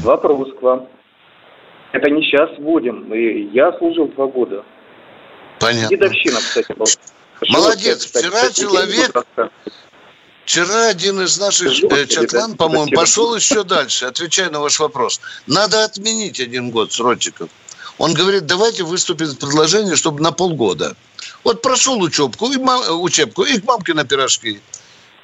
[0.04, 0.88] Вопрос к вам.
[1.92, 3.12] Это не сейчас вводим.
[3.52, 4.64] Я служил два года.
[5.60, 5.90] Понятно.
[5.90, 6.86] Дедовщина, кстати, была.
[7.50, 8.06] Молодец.
[8.06, 9.16] Вчера человек...
[10.46, 15.22] Вчера один из наших э, чатлан, по-моему, пошел еще дальше, отвечая на ваш вопрос.
[15.48, 17.50] Надо отменить один год срочиков.
[17.98, 20.96] Он говорит, давайте выступим с предложением, чтобы на полгода.
[21.44, 24.60] Вот прошел учебку, и мам, учебку, и к мамке на пирожки.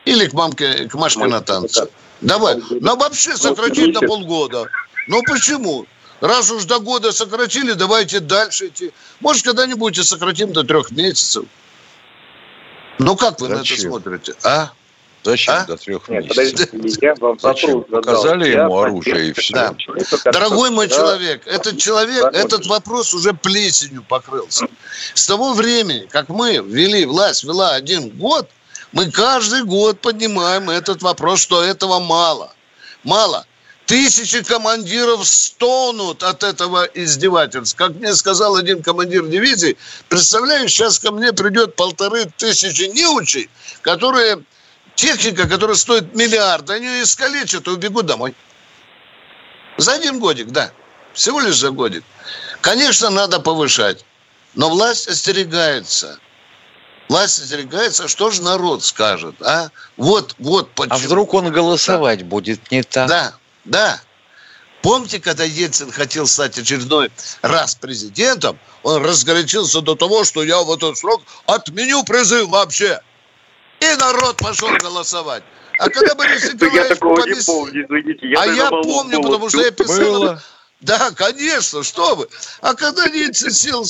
[0.06, 1.90] Или к мамке, к Машке на танцы.
[2.22, 2.62] Давай.
[2.80, 4.68] Но вообще сократить на полгода.
[5.08, 5.86] Ну почему?
[6.22, 8.92] Раз уж до года сократили, давайте дальше идти.
[9.20, 11.46] Может, когда-нибудь и сократим до трех месяцев.
[13.00, 13.58] Ну, как вы Зачем?
[13.58, 14.34] на это смотрите?
[14.44, 14.72] А?
[15.24, 15.66] Зачем а?
[15.66, 16.70] до трех Нет, месяцев?
[17.02, 17.84] я вам Зачем?
[17.84, 19.54] Показали ему я оружие и все.
[19.54, 19.76] Да.
[20.32, 24.68] Дорогой мой человек, этот человек, этот вопрос уже плесенью покрылся.
[25.14, 28.50] С того времени, как мы ввели, власть вела один год,
[28.94, 32.54] мы каждый год поднимаем этот вопрос, что этого мало.
[33.04, 33.46] Мало.
[33.88, 37.88] Тысячи командиров стонут от этого издевательства.
[37.88, 39.78] Как мне сказал один командир дивизии,
[40.10, 43.50] представляешь, сейчас ко мне придет полторы тысячи неучей,
[43.82, 44.44] которые,
[44.96, 48.36] техника, которая стоит миллиард, они ее искалечат и убегут домой.
[49.78, 50.72] За один годик, да.
[51.14, 52.04] Всего лишь за годик.
[52.60, 54.04] Конечно, надо повышать.
[54.54, 56.20] Но власть остерегается.
[57.08, 59.70] Власть остерегается, что же народ скажет, а?
[59.96, 60.94] Вот, вот почему.
[60.94, 62.26] А вдруг он голосовать да.
[62.26, 63.08] будет не так?
[63.08, 63.34] Да,
[63.68, 64.02] да.
[64.82, 67.12] Помните, когда Ельцин хотел стать очередной
[67.42, 73.00] раз президентом, он разгорячился до того, что я в этот срок отменю призыв вообще.
[73.80, 75.44] И народ пошел голосовать.
[75.80, 76.90] А когда Борис Николаевич...
[76.90, 78.34] Я такого не помню, извините.
[78.38, 80.40] а я помню, потому что я писал...
[80.82, 82.28] Да, конечно, что вы.
[82.62, 83.84] А когда Ельцин сел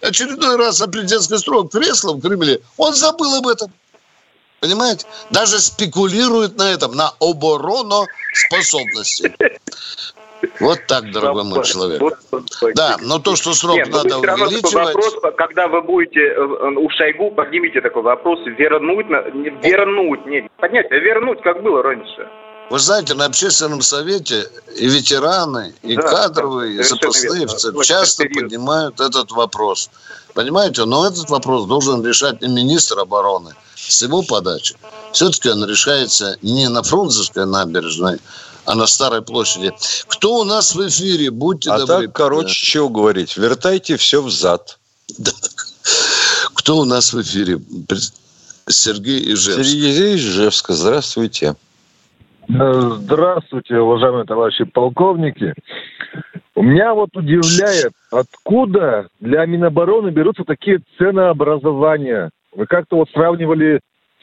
[0.00, 3.72] очередной раз на президентский срок креслом в Кремле, он забыл об этом.
[4.60, 5.06] Понимаете?
[5.30, 9.32] Даже спекулирует на этом, на обороноспособности.
[10.60, 12.00] Вот так, дорогой мой человек.
[12.74, 14.94] Да, но то, что срок Нет, надо увеличивать...
[14.94, 20.94] вопрос, когда вы будете э, у Шойгу, поднимите такой вопрос, вернуть, вернуть, не поднять, а
[20.94, 22.28] вернуть, как было раньше.
[22.70, 28.24] Вы знаете, на общественном совете и ветераны, и да, кадровые, да, и запасные офицеры часто
[28.24, 29.88] поднимают этот вопрос.
[30.34, 34.76] Понимаете, но этот вопрос должен решать не министр обороны, с его подачи.
[35.12, 38.20] Все-таки он решается не на Фрунзенской набережной,
[38.66, 39.72] а на Старой площади.
[40.06, 41.30] Кто у нас в эфире?
[41.30, 42.06] Будьте а добры.
[42.06, 43.36] так, короче, чего говорить?
[43.36, 44.78] Вертайте все взад.
[45.16, 45.32] Да.
[46.52, 47.58] Кто у нас в эфире?
[48.68, 49.64] Сергей Ижевск.
[49.64, 51.56] Сергей Ижевск, здравствуйте.
[52.48, 55.52] Э, здравствуйте, уважаемые товарищи полковники.
[56.54, 62.30] У меня вот удивляет, откуда для Минобороны берутся такие ценообразования.
[62.52, 63.80] Вы как-то вот сравнивали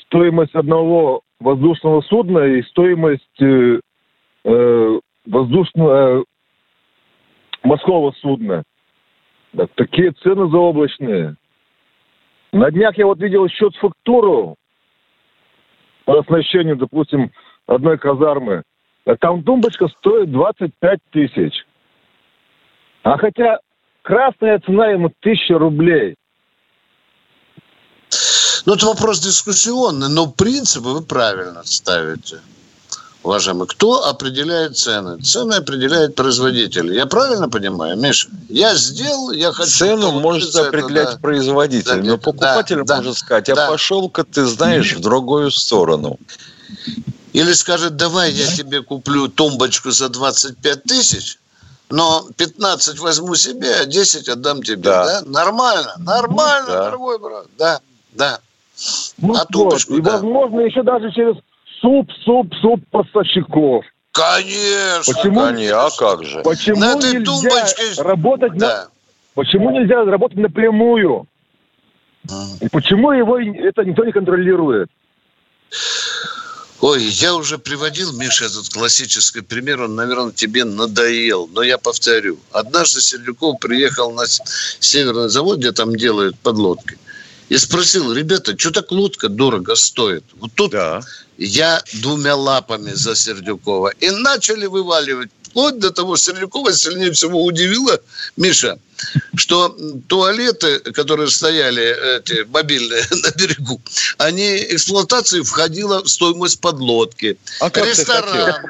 [0.07, 3.79] стоимость одного воздушного судна и стоимость э,
[4.43, 6.23] э, воздушного э,
[7.63, 8.63] морского судна.
[9.55, 11.35] Так, такие цены заоблачные.
[12.51, 14.55] На днях я вот видел счет-фактуру
[16.05, 17.31] по оснащению, допустим,
[17.67, 18.63] одной казармы.
[19.05, 21.53] А там тумбочка стоит 25 тысяч.
[23.03, 23.59] А хотя
[24.01, 26.15] красная цена ему тысяча рублей.
[28.65, 32.39] Ну, это вопрос дискуссионный, но принципы вы правильно ставите
[33.25, 35.17] уважаемый, кто определяет цены?
[35.21, 36.93] Цены определяет производитель.
[36.93, 38.29] Я правильно понимаю, Миша?
[38.49, 39.71] Я сделал, я хочу...
[39.71, 41.19] Цену может определять это, да.
[41.19, 43.69] производитель, да, но покупатель да, может сказать, а да.
[43.69, 46.19] пошел-ка ты, знаешь, в другую сторону.
[47.35, 51.37] Или скажет, давай я тебе куплю тумбочку за 25 тысяч,
[51.89, 54.77] но 15 возьму себе, а 10 отдам тебе.
[54.77, 55.05] Да.
[55.05, 55.29] Да?
[55.29, 56.83] Нормально, нормально, да.
[56.85, 57.47] дорогой брат.
[57.57, 57.79] Да,
[58.13, 58.39] да.
[59.17, 59.99] Ну, а тумбочку, вот.
[59.99, 60.11] И, да.
[60.13, 61.35] возможно, еще даже через
[61.81, 63.83] суп, суп, суп поставщиков.
[64.13, 65.13] Конечно.
[65.13, 65.85] Почему, конечно.
[65.87, 66.41] А как же?
[66.41, 68.01] Почему на этой нельзя тумбочке...
[68.01, 68.67] работать да.
[68.67, 68.87] на...
[69.33, 71.27] Почему нельзя работать напрямую?
[72.61, 74.89] И почему его это никто не контролирует?
[76.81, 82.37] Ой, я уже приводил, Миша, этот классический пример, он, наверное, тебе надоел, но я повторю.
[82.51, 84.25] Однажды Сердюков приехал на
[84.79, 86.97] северный завод, где там делают подлодки,
[87.47, 90.23] и спросил, ребята, что так лодка дорого стоит?
[90.39, 91.01] Вот тут да.
[91.37, 93.89] я двумя лапами за Сердюкова.
[93.99, 95.29] И начали вываливать.
[95.55, 97.97] Вплоть до того, Сердюкова сильнее всего удивило,
[98.35, 98.77] Миша,
[99.37, 99.69] что
[100.09, 103.79] туалеты, которые стояли, эти мобильные на берегу,
[104.17, 107.37] они эксплуатации входила в стоимость подлодки.
[107.61, 108.65] А как Ресторан.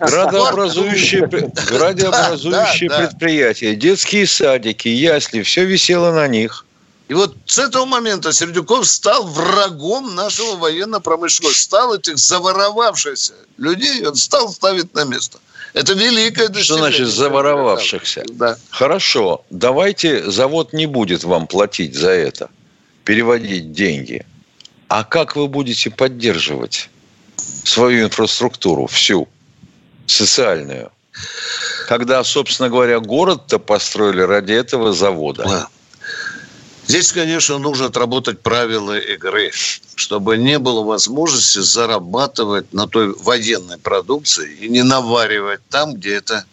[0.00, 1.26] Градообразующие,
[1.68, 6.64] градообразующие да, да, предприятия, детские садики, ясли, все висело на них.
[7.08, 11.52] И вот с этого момента Сердюков стал врагом нашего военно-промышленного.
[11.52, 15.38] Стал этих заворовавшихся людей, он стал ставить на место.
[15.72, 16.64] Это великое достижение.
[16.64, 18.24] Что значит заворовавшихся?
[18.32, 18.56] Да.
[18.70, 22.50] Хорошо, давайте завод не будет вам платить за это,
[23.04, 24.26] переводить деньги.
[24.88, 26.90] А как вы будете поддерживать
[27.36, 29.28] свою инфраструктуру, всю,
[30.06, 30.90] социальную?
[31.86, 35.44] Когда, собственно говоря, город-то построили ради этого завода.
[35.44, 35.68] Да.
[36.90, 39.52] Здесь, конечно, нужно отработать правила игры,
[39.94, 46.46] чтобы не было возможности зарабатывать на той военной продукции и не наваривать там, где это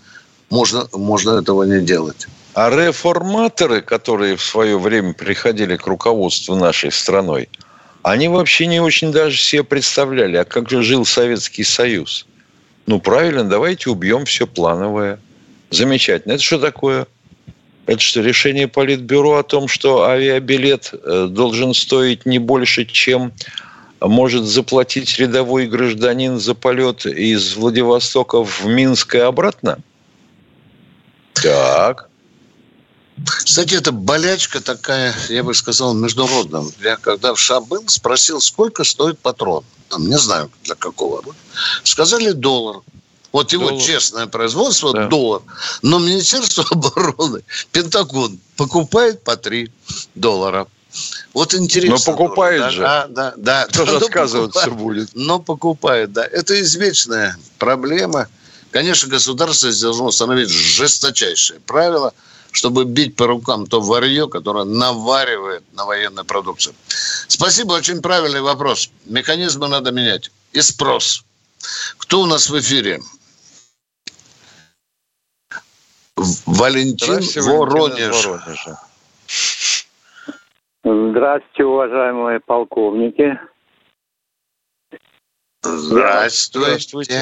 [0.52, 2.28] можно, можно этого не делать.
[2.54, 7.50] А реформаторы, которые в свое время приходили к руководству нашей страной,
[8.04, 12.28] они вообще не очень даже себе представляли, а как же жил Советский Союз.
[12.86, 15.20] Ну, правильно, давайте убьем все плановое.
[15.72, 16.34] Замечательно.
[16.34, 17.08] Это что такое?
[17.88, 23.34] Это что, решение Политбюро о том, что авиабилет э, должен стоить не больше, чем
[24.02, 29.80] может заплатить рядовой гражданин за полет из Владивостока в Минск и обратно?
[31.34, 32.10] Так.
[33.26, 36.66] Кстати, это болячка такая, я бы сказал, международная.
[36.84, 39.64] Я когда в США был, спросил, сколько стоит патрон.
[39.88, 41.24] Там, не знаю, для какого.
[41.84, 42.82] Сказали доллар.
[43.38, 43.84] Вот его доллар.
[43.84, 45.06] честное производство да.
[45.06, 45.44] доллар.
[45.84, 49.72] Но Министерство обороны, Пентагон покупает по 3
[50.16, 50.66] доллара.
[51.36, 51.98] Вот интересно.
[51.98, 52.82] Но покупает тоже, же.
[52.82, 53.66] Да, да, да.
[53.70, 55.12] Кто же сказываться будет?
[55.14, 56.26] Но покупает, да.
[56.26, 58.28] Это извечная проблема.
[58.72, 62.14] Конечно, государство должно установить жесточайшие правила,
[62.52, 66.74] чтобы бить по рукам то варье, которое наваривает на военную продукцию.
[67.28, 68.90] Спасибо, очень правильный вопрос.
[69.06, 70.32] Механизмы надо менять.
[70.54, 71.24] И спрос.
[72.00, 73.00] Кто у нас в эфире?
[76.18, 78.26] Валентин Воронеж.
[78.26, 78.80] Воронежа.
[80.84, 83.40] Здравствуйте, уважаемые полковники.
[85.62, 87.22] Здравствуйте.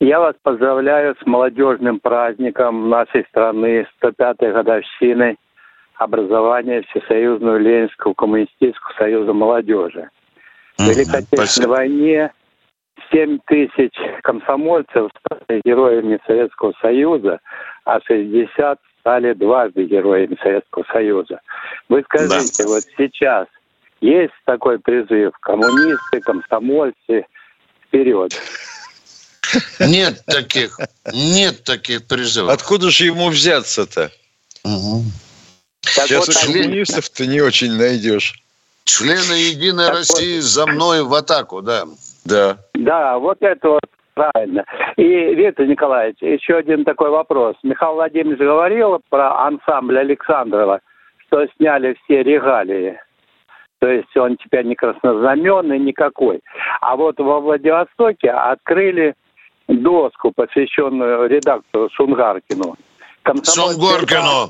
[0.00, 5.36] Я вас поздравляю с молодежным праздником нашей страны, 105-й годовщиной
[5.96, 10.08] образования Всесоюзного Ленинского коммунистического союза молодежи.
[10.78, 12.32] В Великой Отечественной войне
[13.10, 13.92] 7 тысяч
[14.22, 17.40] комсомольцев стали героями Советского Союза,
[17.84, 21.40] а 60 стали дважды героями Советского Союза.
[21.88, 22.68] Вы скажите, да.
[22.68, 23.46] вот сейчас
[24.00, 27.26] есть такой призыв коммунисты, комсомольцы,
[27.86, 28.32] вперед?
[29.80, 30.78] Нет таких,
[31.12, 32.52] нет таких призывов.
[32.52, 34.10] Откуда же ему взяться-то?
[34.64, 35.04] Угу.
[35.80, 38.34] Сейчас вот коммунистов ты не очень найдешь.
[38.84, 40.44] Члены Единой так России вот.
[40.44, 41.84] за мной в атаку, да.
[42.24, 42.58] Да.
[42.78, 43.80] Да, вот это вот
[44.14, 44.64] правильно.
[44.96, 47.56] И, Виктор Николаевич, еще один такой вопрос.
[47.64, 50.80] Михаил Владимирович говорил про ансамбль Александрова,
[51.26, 53.00] что сняли все регалии.
[53.80, 56.40] То есть он теперь не краснознаменный никакой.
[56.80, 59.14] А вот во Владивостоке открыли
[59.66, 62.76] доску, посвященную редактору Шунгаркину.
[63.42, 64.48] Сунгоркину.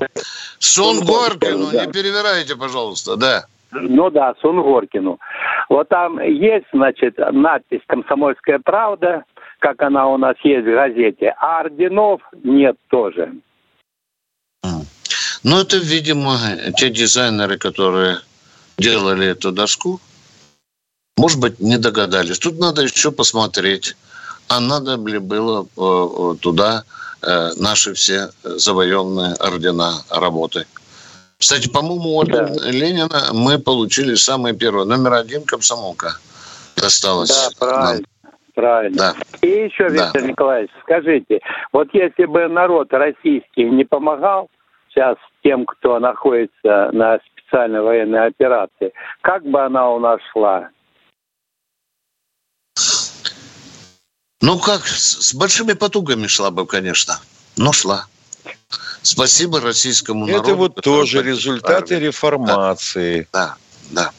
[0.59, 1.85] Сунгоркину, да.
[1.85, 3.45] не перевирайте, пожалуйста, да.
[3.71, 5.19] Ну да, Сунгоркину.
[5.69, 9.23] Вот там есть, значит, надпись «Комсомольская правда»,
[9.59, 13.33] как она у нас есть в газете, а орденов нет тоже.
[15.43, 16.37] Ну, это, видимо,
[16.75, 18.17] те дизайнеры, которые
[18.77, 20.01] делали эту доску,
[21.17, 22.39] может быть, не догадались.
[22.39, 23.95] Тут надо еще посмотреть,
[24.47, 26.83] а надо ли было э, туда
[27.21, 30.65] э, наши все завоеванные ордена работы.
[31.39, 32.69] Кстати, по-моему, орден да.
[32.69, 34.85] Ленина мы получили самый первый.
[34.85, 36.17] Номер один комсомолка
[36.75, 37.29] досталось.
[37.29, 38.07] Да, правильно.
[38.53, 38.97] Правильно.
[38.97, 39.15] Да.
[39.41, 40.27] И еще, Виктор да.
[40.27, 41.39] Николаевич, скажите,
[41.71, 44.49] вот если бы народ российский не помогал
[44.89, 50.67] сейчас тем, кто находится на специальной военной операции, как бы она у нас шла?
[54.41, 57.13] Ну как, с большими потугами шла бы, конечно,
[57.55, 58.07] но шла.
[59.01, 60.49] Спасибо российскому Это народу.
[60.49, 62.07] Это вот тоже результаты армии.
[62.07, 63.27] реформации.
[63.31, 63.55] Да,
[63.91, 64.11] да.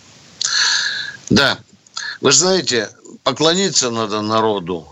[1.28, 1.58] Да.
[2.20, 2.90] Вы знаете,
[3.22, 4.88] поклониться надо народу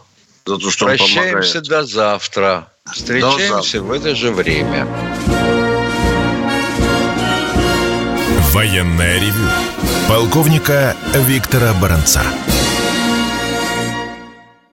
[0.47, 2.73] за то, что Прощаемся до завтра.
[2.93, 3.81] Встречаемся до завтра.
[3.83, 4.87] в это же время.
[8.53, 9.49] Военная ревю.
[10.09, 12.23] Полковника Виктора Баранца.